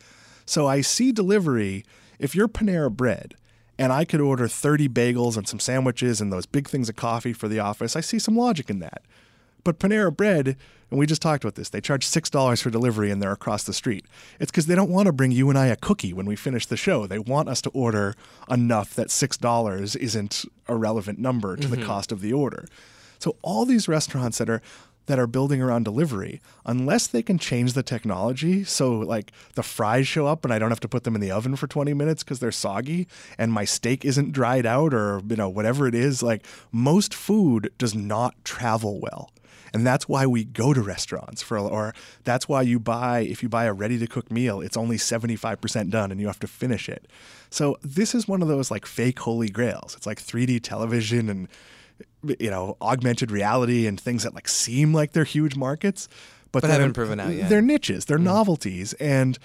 So 0.47 0.67
I 0.67 0.81
see 0.81 1.11
delivery, 1.11 1.85
if 2.19 2.35
you're 2.35 2.49
Panera 2.49 2.91
Bread 2.91 3.35
and 3.79 3.93
I 3.93 4.05
could 4.05 4.21
order 4.21 4.49
30 4.49 4.89
bagels 4.89 5.37
and 5.37 5.49
some 5.49 5.61
sandwiches 5.61 6.21
and 6.21 6.33
those 6.33 6.47
big 6.47 6.69
things 6.69 6.89
of 6.89 6.97
coffee 6.97 7.33
for 7.33 7.49
the 7.49 7.59
office, 7.59 7.97
I 7.97 8.01
see 8.01 8.19
some 8.19 8.37
logic 8.37 8.71
in 8.71 8.79
that. 8.81 9.03
But 9.65 9.79
Panera 9.79 10.15
Bread, 10.15 10.57
and 10.91 11.01
we 11.01 11.07
just 11.07 11.23
talked 11.23 11.43
about 11.43 11.55
this, 11.55 11.71
they 11.71 11.81
charge 11.81 12.07
$6 12.07 12.63
for 12.63 12.71
delivery 12.71 13.11
and 13.11 13.21
they're 13.23 13.33
across 13.33 13.65
the 13.65 13.73
street. 13.73 14.05
It's 14.39 14.51
because 14.51 14.67
they 14.67 14.75
don't 14.75 14.91
want 14.91 15.07
to 15.07 15.13
bring 15.13 15.33
you 15.33 15.49
and 15.49 15.59
I 15.59 15.67
a 15.67 15.77
cookie 15.77 16.13
when 16.13 16.27
we 16.27 16.37
finish 16.37 16.67
the 16.67 16.77
show. 16.77 17.07
They 17.07 17.19
want 17.19 17.49
us 17.49 17.63
to 17.63 17.71
order 17.71 18.15
enough 18.49 18.95
that 18.95 19.09
$6 19.09 19.97
isn't 19.97 20.45
a 20.69 20.77
relevant 20.77 21.19
number 21.19 21.57
to 21.57 21.67
the 21.67 21.77
mm-hmm. 21.77 21.87
cost 21.87 22.13
of 22.13 22.21
the 22.21 22.33
order. 22.33 22.67
So 23.19 23.37
all 23.43 23.65
these 23.65 23.89
restaurants 23.89 24.39
that 24.39 24.51
are 24.51 24.61
that 25.07 25.19
are 25.19 25.27
building 25.27 25.61
around 25.61 25.85
delivery, 25.85 26.41
unless 26.65 27.07
they 27.07 27.23
can 27.23 27.39
change 27.39 27.75
the 27.75 27.83
technology, 27.83 28.65
so 28.65 28.99
like 28.99 29.33
the 29.55 29.63
fries 29.63 30.07
show 30.07 30.27
up 30.27 30.45
and 30.45 30.53
I 30.53 30.59
don't 30.59 30.71
have 30.71 30.81
to 30.81 30.89
put 30.89 31.05
them 31.05 31.15
in 31.15 31.21
the 31.21 31.31
oven 31.31 31.57
for 31.57 31.67
20 31.67 31.93
minutes 31.95 32.23
because 32.23 32.41
they're 32.41 32.53
soggy 32.53 33.07
and 33.39 33.53
my 33.53 33.65
steak 33.65 34.05
isn't 34.05 34.33
dried 34.33 34.67
out 34.67 34.95
or 34.95 35.21
you 35.29 35.37
know 35.37 35.49
whatever 35.49 35.87
it 35.87 35.95
is, 35.95 36.23
like 36.23 36.45
most 36.73 37.15
food 37.15 37.73
does 37.79 37.95
not 37.95 38.35
travel 38.45 39.01
well. 39.01 39.31
And 39.75 39.85
that's 39.85 40.09
why 40.09 40.25
we 40.25 40.45
go 40.45 40.73
to 40.73 40.81
restaurants 40.81 41.43
for, 41.43 41.59
or 41.59 41.95
that's 42.23 42.49
why 42.49 42.63
you 42.63 42.79
buy, 42.79 43.21
if 43.21 43.43
you 43.43 43.49
buy 43.49 43.65
a 43.65 43.73
ready 43.73 43.99
to 43.99 44.07
cook 44.07 44.31
meal, 44.31 44.61
it's 44.61 44.77
only 44.77 44.97
75% 44.97 45.91
done 45.91 46.13
and 46.13 46.21
you 46.21 46.29
have 46.29 46.39
to 46.39 46.47
finish 46.47 46.89
it. 46.89 47.09
So 47.51 47.77
this 47.83 48.15
is 48.15 48.29
one 48.29 48.41
of 48.41 48.47
those 48.47 48.71
like 48.71 48.87
fake 48.87 49.19
holy 49.19 49.49
grails. 49.49 49.97
It's 49.97 50.07
like 50.07 50.23
3D 50.23 50.63
television 50.63 51.29
and, 51.29 51.49
you 52.39 52.51
know, 52.51 52.77
augmented 52.81 53.31
reality 53.31 53.87
and 53.87 54.01
things 54.01 54.23
that 54.23 54.35
like 54.35 54.49
seem 54.49 54.93
like 54.93 55.13
they're 55.13 55.25
huge 55.25 55.57
markets, 55.57 56.09
but, 56.53 56.63
But 56.63 56.71
haven't 56.71 56.93
proven 56.93 57.21
out 57.21 57.35
yet. 57.35 57.49
They're 57.49 57.63
niches, 57.63 58.05
they're 58.05 58.19
novelties. 58.19 58.93
And 58.95 59.39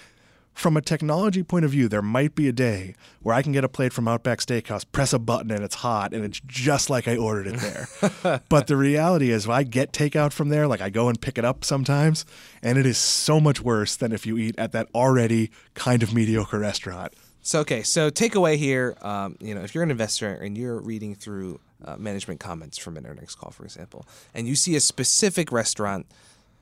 from 0.53 0.75
a 0.75 0.81
technology 0.81 1.41
point 1.41 1.63
of 1.63 1.71
view, 1.71 1.88
there 1.88 2.01
might 2.01 2.35
be 2.35 2.47
a 2.47 2.51
day 2.51 2.93
where 3.21 3.33
I 3.33 3.41
can 3.41 3.51
get 3.53 3.63
a 3.63 3.69
plate 3.69 3.93
from 3.93 4.07
Outback 4.07 4.39
Steakhouse, 4.39 4.85
press 4.91 5.13
a 5.13 5.19
button, 5.19 5.51
and 5.51 5.63
it's 5.63 5.75
hot, 5.75 6.13
and 6.13 6.25
it's 6.25 6.41
just 6.45 6.89
like 6.89 7.07
I 7.07 7.15
ordered 7.15 7.47
it 7.47 7.59
there. 7.59 8.41
but 8.49 8.67
the 8.67 8.75
reality 8.75 9.31
is, 9.31 9.47
I 9.47 9.63
get 9.63 9.93
takeout 9.93 10.33
from 10.33 10.49
there, 10.49 10.67
like 10.67 10.81
I 10.81 10.89
go 10.89 11.07
and 11.07 11.19
pick 11.19 11.38
it 11.38 11.45
up 11.45 11.63
sometimes, 11.63 12.25
and 12.62 12.77
it 12.77 12.85
is 12.85 12.97
so 12.97 13.39
much 13.39 13.62
worse 13.62 13.95
than 13.95 14.12
if 14.12 14.25
you 14.25 14.38
eat 14.38 14.55
at 14.57 14.73
that 14.73 14.89
already 14.93 15.49
kind 15.75 16.03
of 16.03 16.13
mediocre 16.13 16.59
restaurant. 16.59 17.13
So 17.41 17.62
okay, 17.62 17.81
so 17.81 18.12
takeaway 18.12 18.57
here, 18.57 18.97
um, 19.01 19.38
you 19.39 19.55
know, 19.55 19.62
if 19.62 19.73
you're 19.73 19.83
an 19.83 19.91
investor 19.91 20.33
and 20.33 20.57
you're 20.57 20.79
reading 20.79 21.15
through 21.15 21.62
uh, 21.85 21.95
management 21.97 22.39
comments 22.39 22.77
from 22.77 22.97
an 22.97 23.05
earnings 23.05 23.35
call, 23.35 23.51
for 23.51 23.63
example, 23.63 24.05
and 24.33 24.47
you 24.47 24.55
see 24.55 24.75
a 24.75 24.79
specific 24.79 25.51
restaurant 25.51 26.05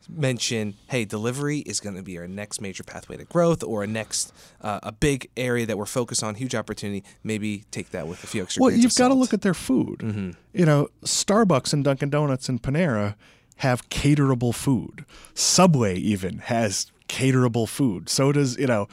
mention, 0.09 0.75
"Hey, 0.87 1.03
delivery 1.05 1.59
is 1.59 1.79
going 1.79 1.95
to 1.95 2.03
be 2.03 2.17
our 2.17 2.27
next 2.27 2.61
major 2.61 2.83
pathway 2.83 3.17
to 3.17 3.25
growth, 3.25 3.63
or 3.63 3.83
a 3.83 3.87
next 3.87 4.31
uh, 4.61 4.79
a 4.83 4.91
big 4.91 5.29
area 5.35 5.65
that 5.65 5.77
we're 5.77 5.85
focused 5.85 6.23
on, 6.23 6.35
huge 6.35 6.55
opportunity," 6.55 7.03
maybe 7.23 7.65
take 7.71 7.91
that 7.91 8.07
with 8.07 8.23
a 8.23 8.27
few 8.27 8.43
extra. 8.43 8.61
Well, 8.61 8.71
you've 8.71 8.95
got 8.95 9.09
to 9.09 9.13
look 9.13 9.33
at 9.33 9.41
their 9.41 9.53
food. 9.53 10.35
You 10.53 10.65
know, 10.65 10.87
Starbucks 11.03 11.73
and 11.73 11.83
Dunkin' 11.83 12.09
Donuts 12.09 12.47
and 12.47 12.61
Panera 12.61 13.15
have 13.57 13.89
caterable 13.89 14.53
food. 14.53 15.03
Subway 15.33 15.97
even 15.97 16.37
has 16.39 16.91
caterable 17.09 17.67
food. 17.67 18.07
So 18.07 18.31
does, 18.31 18.57
you 18.57 18.67
know, 18.67 18.87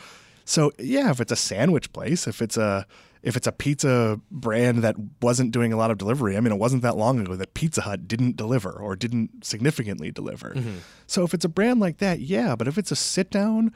so 0.44 0.72
yeah, 0.78 1.10
if 1.10 1.20
it's 1.20 1.32
a 1.32 1.36
sandwich 1.36 1.92
place, 1.92 2.26
if 2.26 2.40
it's 2.42 2.56
a 2.56 2.86
if 3.24 3.36
it's 3.36 3.46
a 3.46 3.52
pizza 3.52 4.20
brand 4.30 4.78
that 4.84 4.96
wasn't 5.22 5.50
doing 5.50 5.72
a 5.72 5.76
lot 5.76 5.90
of 5.90 5.96
delivery, 5.96 6.36
I 6.36 6.40
mean, 6.40 6.52
it 6.52 6.58
wasn't 6.58 6.82
that 6.82 6.96
long 6.96 7.18
ago 7.18 7.34
that 7.34 7.54
Pizza 7.54 7.80
Hut 7.80 8.06
didn't 8.06 8.36
deliver 8.36 8.70
or 8.70 8.94
didn't 8.94 9.44
significantly 9.44 10.12
deliver. 10.12 10.50
Mm-hmm. 10.50 10.76
So 11.06 11.24
if 11.24 11.32
it's 11.32 11.44
a 11.44 11.48
brand 11.48 11.80
like 11.80 11.98
that, 11.98 12.20
yeah. 12.20 12.54
But 12.54 12.68
if 12.68 12.76
it's 12.76 12.92
a 12.92 12.96
sit 12.96 13.30
down, 13.30 13.72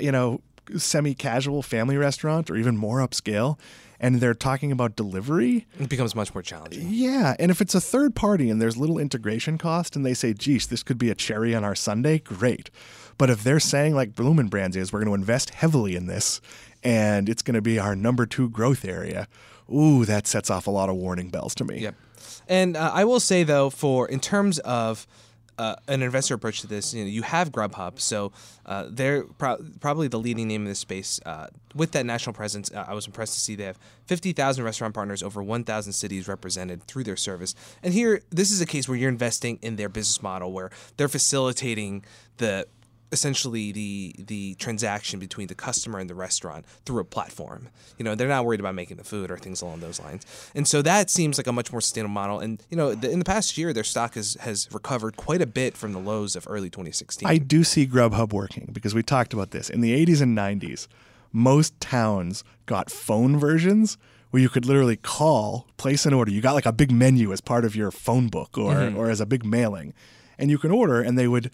you 0.00 0.12
know, 0.12 0.40
semi 0.76 1.12
casual 1.14 1.60
family 1.60 1.96
restaurant 1.96 2.48
or 2.50 2.56
even 2.56 2.76
more 2.76 2.98
upscale, 3.00 3.58
and 3.98 4.20
they're 4.20 4.34
talking 4.34 4.70
about 4.70 4.96
delivery, 4.96 5.66
it 5.80 5.88
becomes 5.88 6.14
much 6.14 6.32
more 6.32 6.42
challenging. 6.42 6.86
Yeah, 6.88 7.34
and 7.38 7.50
if 7.50 7.60
it's 7.60 7.74
a 7.74 7.80
third 7.80 8.14
party 8.14 8.48
and 8.48 8.62
there's 8.62 8.76
little 8.76 8.98
integration 8.98 9.58
cost, 9.58 9.96
and 9.96 10.06
they 10.06 10.14
say, 10.14 10.32
"Geez, 10.34 10.68
this 10.68 10.82
could 10.82 10.98
be 10.98 11.10
a 11.10 11.14
cherry 11.14 11.54
on 11.54 11.64
our 11.64 11.74
sundae," 11.74 12.18
great. 12.18 12.70
But 13.18 13.30
if 13.30 13.44
they're 13.44 13.60
saying 13.60 13.94
like 13.94 14.14
Bloomin' 14.14 14.48
Brands 14.48 14.76
is, 14.76 14.92
we're 14.92 15.00
going 15.00 15.08
to 15.08 15.14
invest 15.14 15.50
heavily 15.50 15.96
in 15.96 16.06
this, 16.06 16.40
and 16.84 17.28
it's 17.28 17.42
going 17.42 17.54
to 17.54 17.62
be 17.62 17.78
our 17.78 17.96
number 17.96 18.26
two 18.26 18.48
growth 18.50 18.84
area. 18.84 19.26
Ooh, 19.72 20.04
that 20.04 20.26
sets 20.26 20.50
off 20.50 20.66
a 20.66 20.70
lot 20.70 20.88
of 20.88 20.96
warning 20.96 21.30
bells 21.30 21.54
to 21.56 21.64
me. 21.64 21.80
Yep. 21.80 21.94
And 22.46 22.76
uh, 22.76 22.90
I 22.92 23.04
will 23.04 23.20
say 23.20 23.42
though, 23.42 23.70
for 23.70 24.06
in 24.06 24.20
terms 24.20 24.58
of 24.60 25.06
uh, 25.56 25.76
an 25.86 26.02
investor 26.02 26.34
approach 26.34 26.60
to 26.60 26.66
this, 26.66 26.92
you 26.92 27.04
know, 27.04 27.08
you 27.08 27.22
have 27.22 27.52
Grubhub, 27.52 28.00
so 28.00 28.32
uh, 28.66 28.86
they're 28.90 29.22
pro- 29.22 29.58
probably 29.80 30.08
the 30.08 30.18
leading 30.18 30.48
name 30.48 30.62
in 30.62 30.68
this 30.68 30.80
space. 30.80 31.20
Uh, 31.24 31.46
with 31.74 31.92
that 31.92 32.04
national 32.04 32.32
presence, 32.32 32.72
uh, 32.72 32.84
I 32.86 32.94
was 32.94 33.06
impressed 33.06 33.34
to 33.34 33.40
see 33.40 33.54
they 33.54 33.64
have 33.64 33.78
50,000 34.06 34.64
restaurant 34.64 34.94
partners, 34.94 35.22
over 35.22 35.42
1,000 35.42 35.92
cities 35.92 36.26
represented 36.26 36.82
through 36.84 37.04
their 37.04 37.16
service. 37.16 37.54
And 37.82 37.94
here, 37.94 38.22
this 38.30 38.50
is 38.50 38.60
a 38.60 38.66
case 38.66 38.88
where 38.88 38.98
you're 38.98 39.08
investing 39.08 39.58
in 39.62 39.76
their 39.76 39.88
business 39.88 40.22
model, 40.22 40.52
where 40.52 40.70
they're 40.96 41.08
facilitating 41.08 42.04
the 42.38 42.66
essentially 43.12 43.72
the 43.72 44.14
the 44.18 44.54
transaction 44.56 45.20
between 45.20 45.46
the 45.46 45.54
customer 45.54 45.98
and 45.98 46.10
the 46.10 46.14
restaurant 46.14 46.64
through 46.84 47.00
a 47.00 47.04
platform. 47.04 47.68
You 47.98 48.04
know, 48.04 48.14
they're 48.14 48.28
not 48.28 48.44
worried 48.44 48.60
about 48.60 48.74
making 48.74 48.96
the 48.96 49.04
food 49.04 49.30
or 49.30 49.38
things 49.38 49.62
along 49.62 49.80
those 49.80 50.00
lines. 50.00 50.26
And 50.54 50.66
so 50.66 50.82
that 50.82 51.10
seems 51.10 51.38
like 51.38 51.46
a 51.46 51.52
much 51.52 51.72
more 51.72 51.80
sustainable 51.80 52.14
model. 52.14 52.40
And 52.40 52.62
you 52.70 52.76
know, 52.76 52.94
the, 52.94 53.10
in 53.10 53.18
the 53.18 53.24
past 53.24 53.56
year, 53.56 53.72
their 53.72 53.84
stock 53.84 54.14
has 54.14 54.36
has 54.40 54.68
recovered 54.72 55.16
quite 55.16 55.40
a 55.40 55.46
bit 55.46 55.76
from 55.76 55.92
the 55.92 56.00
lows 56.00 56.36
of 56.36 56.46
early 56.48 56.70
2016. 56.70 57.28
I 57.28 57.38
do 57.38 57.64
see 57.64 57.86
Grubhub 57.86 58.32
working 58.32 58.70
because 58.72 58.94
we 58.94 59.02
talked 59.02 59.32
about 59.32 59.52
this 59.52 59.70
in 59.70 59.80
the 59.80 59.94
80s 60.04 60.20
and 60.20 60.36
90s. 60.36 60.88
Most 61.32 61.78
towns 61.80 62.44
got 62.66 62.90
phone 62.90 63.36
versions 63.38 63.96
where 64.30 64.42
you 64.42 64.48
could 64.48 64.66
literally 64.66 64.96
call, 64.96 65.68
place 65.76 66.06
an 66.06 66.12
order. 66.12 66.32
You 66.32 66.40
got 66.40 66.54
like 66.54 66.66
a 66.66 66.72
big 66.72 66.90
menu 66.90 67.32
as 67.32 67.40
part 67.40 67.64
of 67.64 67.76
your 67.76 67.92
phone 67.92 68.26
book 68.26 68.58
or 68.58 68.74
mm-hmm. 68.74 68.96
or 68.96 69.08
as 69.08 69.20
a 69.20 69.26
big 69.26 69.44
mailing, 69.44 69.94
and 70.36 70.50
you 70.50 70.58
can 70.58 70.72
order, 70.72 71.00
and 71.00 71.16
they 71.16 71.28
would 71.28 71.52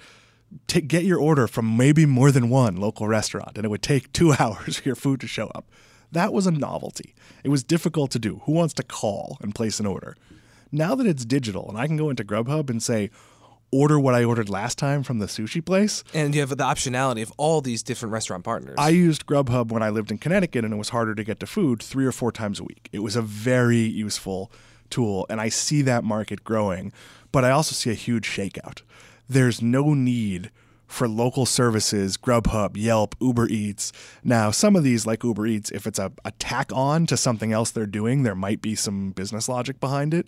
t- 0.67 0.81
get 0.81 1.05
your 1.05 1.19
order 1.19 1.47
from 1.47 1.77
maybe 1.77 2.07
more 2.07 2.31
than 2.31 2.49
one 2.51 2.77
local 2.77 3.09
restaurant, 3.09 3.57
and 3.57 3.65
it 3.65 3.69
would 3.69 3.83
take 3.83 4.13
two 4.13 4.33
hours 4.39 4.77
for 4.79 4.89
your 4.89 4.97
food 4.97 5.21
to 5.21 5.27
show 5.27 5.49
up. 5.49 5.71
That 6.13 6.33
was 6.33 6.47
a 6.47 6.51
novelty. 6.51 7.15
It 7.45 7.49
was 7.51 7.63
difficult 7.63 8.11
to 8.13 8.19
do. 8.19 8.43
Who 8.45 8.53
wants 8.53 8.75
to 8.75 8.83
call 8.83 9.39
and 9.43 9.55
place 9.55 9.79
an 9.79 9.87
order? 9.87 10.17
Now 10.73 10.95
that 10.95 11.07
it's 11.07 11.25
digital 11.25 11.69
and 11.69 11.79
I 11.79 11.87
can 11.87 11.97
go 11.97 12.11
into 12.11 12.25
Grubhub 12.25 12.71
and 12.71 12.83
say, 12.83 13.11
order 13.73 13.99
what 13.99 14.15
I 14.15 14.25
ordered 14.25 14.49
last 14.49 14.79
time 14.79 15.03
from 15.03 15.19
the 15.19 15.27
sushi 15.27 15.65
place. 15.65 16.03
And 16.13 16.35
you 16.35 16.41
have 16.41 16.51
the 16.51 16.57
optionality 16.57 17.23
of 17.23 17.33
all 17.37 17.61
these 17.61 17.83
different 17.83 18.13
restaurant 18.13 18.45
partners. 18.45 18.75
I 18.79 18.89
used 18.89 19.27
Grubhub 19.27 19.71
when 19.71 19.83
I 19.83 19.91
lived 19.91 20.11
in 20.11 20.19
Connecticut 20.19 20.65
and 20.65 20.75
it 20.75 20.77
was 20.77 20.89
harder 20.89 21.15
to 21.15 21.25
get 21.25 21.39
to 21.41 21.47
food 21.47 21.83
three 21.83 22.07
or 22.07 22.13
four 22.13 22.33
times 22.33 22.59
a 22.59 22.65
week. 22.65 22.89
It 22.93 23.01
was 23.01 23.17
a 23.17 23.23
very 23.23 23.79
useful 23.79 24.51
tool 24.91 25.27
and 25.31 25.41
I 25.41 25.49
see 25.49 25.83
that 25.83 26.03
market 26.03 26.43
growing, 26.43 26.93
but 27.31 27.45
I 27.45 27.51
also 27.51 27.75
see 27.75 27.91
a 27.91 27.95
huge 27.95 28.29
shakeout 28.29 28.83
there's 29.31 29.63
no 29.63 29.95
need 29.95 30.51
for 30.87 31.09
local 31.09 31.47
services, 31.47 32.17
Grubhub, 32.17 32.77
Yelp, 32.77 33.15
Uber 33.21 33.47
Eats. 33.49 33.93
Now, 34.25 34.51
some 34.51 34.75
of 34.75 34.83
these, 34.83 35.07
like 35.07 35.23
Uber 35.23 35.47
Eats, 35.47 35.71
if 35.71 35.87
it's 35.87 36.01
a, 36.01 36.11
a 36.25 36.33
tack 36.33 36.73
on 36.75 37.07
to 37.07 37.17
something 37.17 37.53
else 37.53 37.71
they're 37.71 37.87
doing, 37.87 38.25
there 38.25 38.35
might 38.35 38.61
be 38.61 38.75
some 38.75 39.13
business 39.13 39.49
logic 39.49 39.79
behind 39.79 40.13
it. 40.13 40.27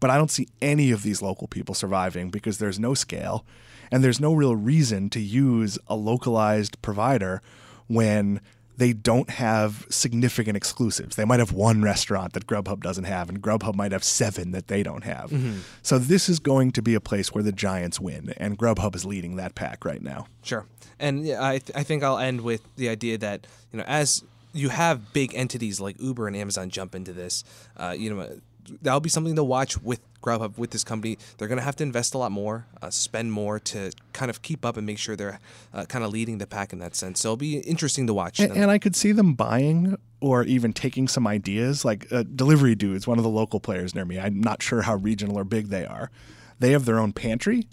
But 0.00 0.10
I 0.10 0.18
don't 0.18 0.30
see 0.30 0.48
any 0.60 0.90
of 0.90 1.02
these 1.02 1.22
local 1.22 1.48
people 1.48 1.74
surviving 1.74 2.28
because 2.28 2.58
there's 2.58 2.78
no 2.78 2.92
scale 2.92 3.46
and 3.90 4.04
there's 4.04 4.20
no 4.20 4.34
real 4.34 4.54
reason 4.54 5.08
to 5.10 5.20
use 5.20 5.78
a 5.86 5.96
localized 5.96 6.80
provider 6.82 7.40
when 7.86 8.40
they 8.76 8.92
don't 8.92 9.30
have 9.30 9.86
significant 9.90 10.56
exclusives. 10.56 11.16
They 11.16 11.24
might 11.24 11.40
have 11.40 11.52
one 11.52 11.82
restaurant 11.82 12.32
that 12.32 12.46
Grubhub 12.46 12.82
doesn't 12.82 13.04
have, 13.04 13.28
and 13.28 13.42
Grubhub 13.42 13.74
might 13.74 13.92
have 13.92 14.04
seven 14.04 14.52
that 14.52 14.68
they 14.68 14.82
don't 14.82 15.04
have. 15.04 15.30
Mm-hmm. 15.30 15.58
So 15.82 15.98
this 15.98 16.28
is 16.28 16.38
going 16.38 16.72
to 16.72 16.82
be 16.82 16.94
a 16.94 17.00
place 17.00 17.32
where 17.32 17.42
the 17.42 17.52
giants 17.52 18.00
win, 18.00 18.34
and 18.38 18.58
Grubhub 18.58 18.94
is 18.96 19.04
leading 19.04 19.36
that 19.36 19.54
pack 19.54 19.84
right 19.84 20.02
now. 20.02 20.26
Sure, 20.42 20.66
and 20.98 21.20
I 21.32 21.58
th- 21.58 21.76
I 21.76 21.82
think 21.82 22.02
I'll 22.02 22.18
end 22.18 22.40
with 22.40 22.62
the 22.76 22.88
idea 22.88 23.18
that 23.18 23.46
you 23.72 23.78
know 23.78 23.84
as 23.86 24.24
you 24.52 24.68
have 24.70 25.12
big 25.12 25.34
entities 25.34 25.80
like 25.80 26.00
Uber 26.00 26.26
and 26.26 26.36
Amazon 26.36 26.70
jump 26.70 26.94
into 26.94 27.12
this, 27.12 27.44
uh, 27.76 27.94
you 27.96 28.14
know 28.14 28.40
that'll 28.80 29.00
be 29.00 29.08
something 29.08 29.36
to 29.36 29.44
watch 29.44 29.80
with 29.82 30.00
Grubhub 30.22 30.56
with 30.56 30.70
this 30.70 30.84
company. 30.84 31.18
They're 31.36 31.48
going 31.48 31.58
to 31.58 31.64
have 31.64 31.76
to 31.76 31.82
invest 31.82 32.14
a 32.14 32.18
lot 32.18 32.32
more, 32.32 32.66
uh, 32.80 32.90
spend 32.90 33.32
more 33.32 33.58
to 33.60 33.92
kind 34.12 34.30
of 34.30 34.42
keep 34.42 34.64
up 34.64 34.76
and 34.76 34.86
make 34.86 34.98
sure 34.98 35.16
they're 35.16 35.40
uh, 35.74 35.84
kind 35.86 36.04
of 36.04 36.10
leading 36.10 36.38
the 36.38 36.46
pack 36.46 36.72
in 36.72 36.78
that 36.78 36.94
sense. 36.94 37.20
So 37.20 37.30
it'll 37.30 37.36
be 37.36 37.58
interesting 37.58 38.06
to 38.06 38.14
watch. 38.14 38.40
And, 38.40 38.56
and 38.56 38.70
I 38.70 38.78
could 38.78 38.96
see 38.96 39.12
them 39.12 39.34
buying 39.34 39.96
or 40.20 40.44
even 40.44 40.72
taking 40.72 41.08
some 41.08 41.26
ideas. 41.26 41.84
Like 41.84 42.10
uh, 42.12 42.22
Delivery 42.22 42.74
Dudes, 42.74 43.06
one 43.06 43.18
of 43.18 43.24
the 43.24 43.30
local 43.30 43.60
players 43.60 43.94
near 43.94 44.04
me. 44.04 44.18
I'm 44.18 44.40
not 44.40 44.62
sure 44.62 44.82
how 44.82 44.96
regional 44.96 45.38
or 45.38 45.44
big 45.44 45.68
they 45.68 45.84
are. 45.84 46.10
They 46.58 46.70
have 46.72 46.84
their 46.84 46.98
own 46.98 47.12
pantry. 47.12 47.68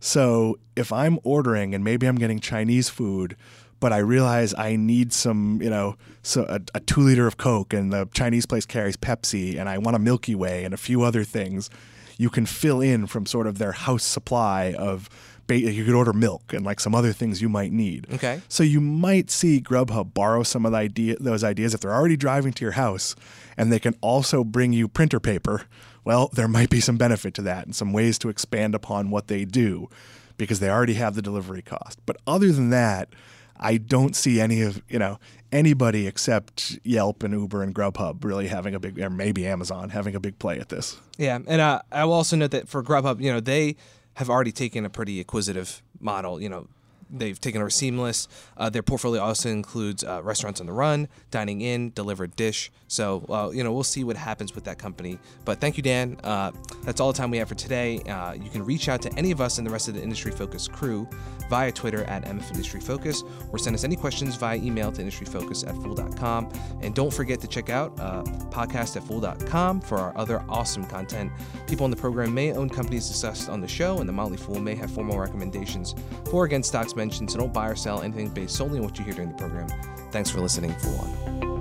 So 0.00 0.58
if 0.76 0.92
I'm 0.92 1.18
ordering 1.24 1.74
and 1.74 1.82
maybe 1.82 2.06
I'm 2.06 2.16
getting 2.16 2.38
Chinese 2.38 2.90
food 2.90 3.36
but 3.84 3.92
I 3.92 3.98
realize 3.98 4.54
I 4.56 4.76
need 4.76 5.12
some, 5.12 5.60
you 5.60 5.68
know, 5.68 5.96
so 6.22 6.46
a, 6.48 6.58
a, 6.74 6.80
two 6.80 7.02
liter 7.02 7.26
of 7.26 7.36
Coke, 7.36 7.74
and 7.74 7.92
the 7.92 8.08
Chinese 8.14 8.46
place 8.46 8.64
carries 8.64 8.96
Pepsi, 8.96 9.58
and 9.58 9.68
I 9.68 9.76
want 9.76 9.94
a 9.94 9.98
Milky 9.98 10.34
Way 10.34 10.64
and 10.64 10.72
a 10.72 10.78
few 10.78 11.02
other 11.02 11.22
things. 11.22 11.68
You 12.16 12.30
can 12.30 12.46
fill 12.46 12.80
in 12.80 13.06
from 13.06 13.26
sort 13.26 13.46
of 13.46 13.58
their 13.58 13.72
house 13.72 14.04
supply 14.04 14.72
of. 14.72 15.08
You 15.46 15.84
could 15.84 15.94
order 15.94 16.14
milk 16.14 16.54
and 16.54 16.64
like 16.64 16.80
some 16.80 16.94
other 16.94 17.12
things 17.12 17.42
you 17.42 17.50
might 17.50 17.70
need. 17.70 18.06
Okay. 18.14 18.40
So 18.48 18.62
you 18.62 18.80
might 18.80 19.30
see 19.30 19.60
Grubhub 19.60 20.14
borrow 20.14 20.42
some 20.42 20.64
of 20.64 20.72
the 20.72 20.78
idea, 20.78 21.16
those 21.20 21.44
ideas 21.44 21.74
if 21.74 21.80
they're 21.80 21.92
already 21.92 22.16
driving 22.16 22.54
to 22.54 22.64
your 22.64 22.72
house, 22.72 23.14
and 23.58 23.70
they 23.70 23.78
can 23.78 23.94
also 24.00 24.42
bring 24.42 24.72
you 24.72 24.88
printer 24.88 25.20
paper. 25.20 25.66
Well, 26.02 26.30
there 26.32 26.48
might 26.48 26.70
be 26.70 26.80
some 26.80 26.96
benefit 26.96 27.34
to 27.34 27.42
that 27.42 27.66
and 27.66 27.76
some 27.76 27.92
ways 27.92 28.18
to 28.20 28.30
expand 28.30 28.74
upon 28.74 29.10
what 29.10 29.28
they 29.28 29.44
do 29.44 29.90
because 30.38 30.60
they 30.60 30.70
already 30.70 30.94
have 30.94 31.14
the 31.14 31.20
delivery 31.20 31.60
cost. 31.60 31.98
But 32.06 32.16
other 32.26 32.50
than 32.50 32.70
that, 32.70 33.10
I 33.58 33.76
don't 33.76 34.16
see 34.16 34.40
any 34.40 34.62
of 34.62 34.82
you 34.88 34.98
know 34.98 35.18
anybody 35.54 36.06
except 36.06 36.78
Yelp 36.82 37.22
and 37.22 37.32
Uber 37.32 37.62
and 37.62 37.74
Grubhub 37.74 38.24
really 38.24 38.48
having 38.48 38.74
a 38.74 38.80
big, 38.80 39.00
or 39.00 39.08
maybe 39.08 39.46
Amazon 39.46 39.90
having 39.90 40.14
a 40.14 40.20
big 40.20 40.38
play 40.38 40.58
at 40.58 40.68
this. 40.68 41.00
Yeah, 41.16 41.38
and 41.46 41.60
uh, 41.60 41.80
I 41.92 42.04
will 42.04 42.12
also 42.12 42.36
note 42.36 42.50
that 42.50 42.68
for 42.68 42.82
Grubhub, 42.82 43.20
you 43.20 43.32
know, 43.32 43.40
they 43.40 43.76
have 44.14 44.28
already 44.28 44.52
taken 44.52 44.84
a 44.84 44.90
pretty 44.90 45.20
acquisitive 45.20 45.82
model. 46.00 46.42
You 46.42 46.48
know, 46.48 46.66
They've 47.14 47.40
taken 47.40 47.60
over 47.60 47.70
Seamless. 47.70 48.28
Uh, 48.56 48.70
their 48.70 48.82
portfolio 48.82 49.22
also 49.22 49.48
includes 49.48 50.04
uh, 50.04 50.20
restaurants 50.22 50.60
on 50.60 50.66
the 50.66 50.72
run, 50.72 51.08
dining 51.30 51.60
in, 51.60 51.90
delivered 51.90 52.34
dish. 52.36 52.70
So, 52.88 53.24
uh, 53.28 53.50
you 53.52 53.64
know, 53.64 53.72
we'll 53.72 53.84
see 53.84 54.04
what 54.04 54.16
happens 54.16 54.54
with 54.54 54.64
that 54.64 54.78
company. 54.78 55.18
But 55.44 55.60
thank 55.60 55.76
you, 55.76 55.82
Dan. 55.82 56.18
Uh, 56.22 56.52
that's 56.82 57.00
all 57.00 57.12
the 57.12 57.18
time 57.18 57.30
we 57.30 57.38
have 57.38 57.48
for 57.48 57.54
today. 57.54 58.00
Uh, 58.00 58.32
you 58.32 58.50
can 58.50 58.64
reach 58.64 58.88
out 58.88 59.02
to 59.02 59.12
any 59.14 59.30
of 59.30 59.40
us 59.40 59.58
in 59.58 59.64
the 59.64 59.70
rest 59.70 59.88
of 59.88 59.94
the 59.94 60.02
Industry 60.02 60.32
Focus 60.32 60.68
crew 60.68 61.08
via 61.48 61.70
Twitter 61.70 62.04
at 62.04 62.24
MF 62.24 62.50
Industry 62.50 62.80
Focus 62.80 63.22
or 63.50 63.58
send 63.58 63.74
us 63.74 63.84
any 63.84 63.96
questions 63.96 64.36
via 64.36 64.56
email 64.56 64.90
to 64.92 65.02
industryfocus 65.02 65.66
at 65.68 65.74
fool.com. 65.82 66.50
And 66.82 66.94
don't 66.94 67.12
forget 67.12 67.40
to 67.40 67.46
check 67.46 67.70
out 67.70 67.98
uh, 68.00 68.22
podcast 68.50 68.96
at 68.96 69.04
fool.com 69.04 69.80
for 69.80 69.98
our 69.98 70.16
other 70.16 70.44
awesome 70.48 70.84
content. 70.84 71.30
People 71.66 71.84
in 71.84 71.90
the 71.90 71.96
program 71.96 72.34
may 72.34 72.52
own 72.52 72.68
companies 72.68 73.08
discussed 73.08 73.48
on 73.48 73.60
the 73.60 73.68
show, 73.68 73.98
and 73.98 74.08
the 74.08 74.12
Motley 74.12 74.36
Fool 74.36 74.60
may 74.60 74.74
have 74.74 74.90
formal 74.90 75.18
recommendations 75.18 75.94
for 76.30 76.44
against 76.44 76.68
stocks 76.68 76.94
mentioned, 77.04 77.30
so 77.30 77.38
don't 77.38 77.52
buy 77.52 77.68
or 77.68 77.76
sell 77.76 78.00
anything 78.00 78.28
based 78.28 78.56
solely 78.56 78.78
on 78.78 78.84
what 78.84 78.98
you 78.98 79.04
hear 79.04 79.12
during 79.12 79.28
the 79.28 79.36
program. 79.36 79.68
Thanks 80.10 80.30
for 80.30 80.40
listening, 80.40 80.72
Fool 80.76 80.98
On. 81.00 81.53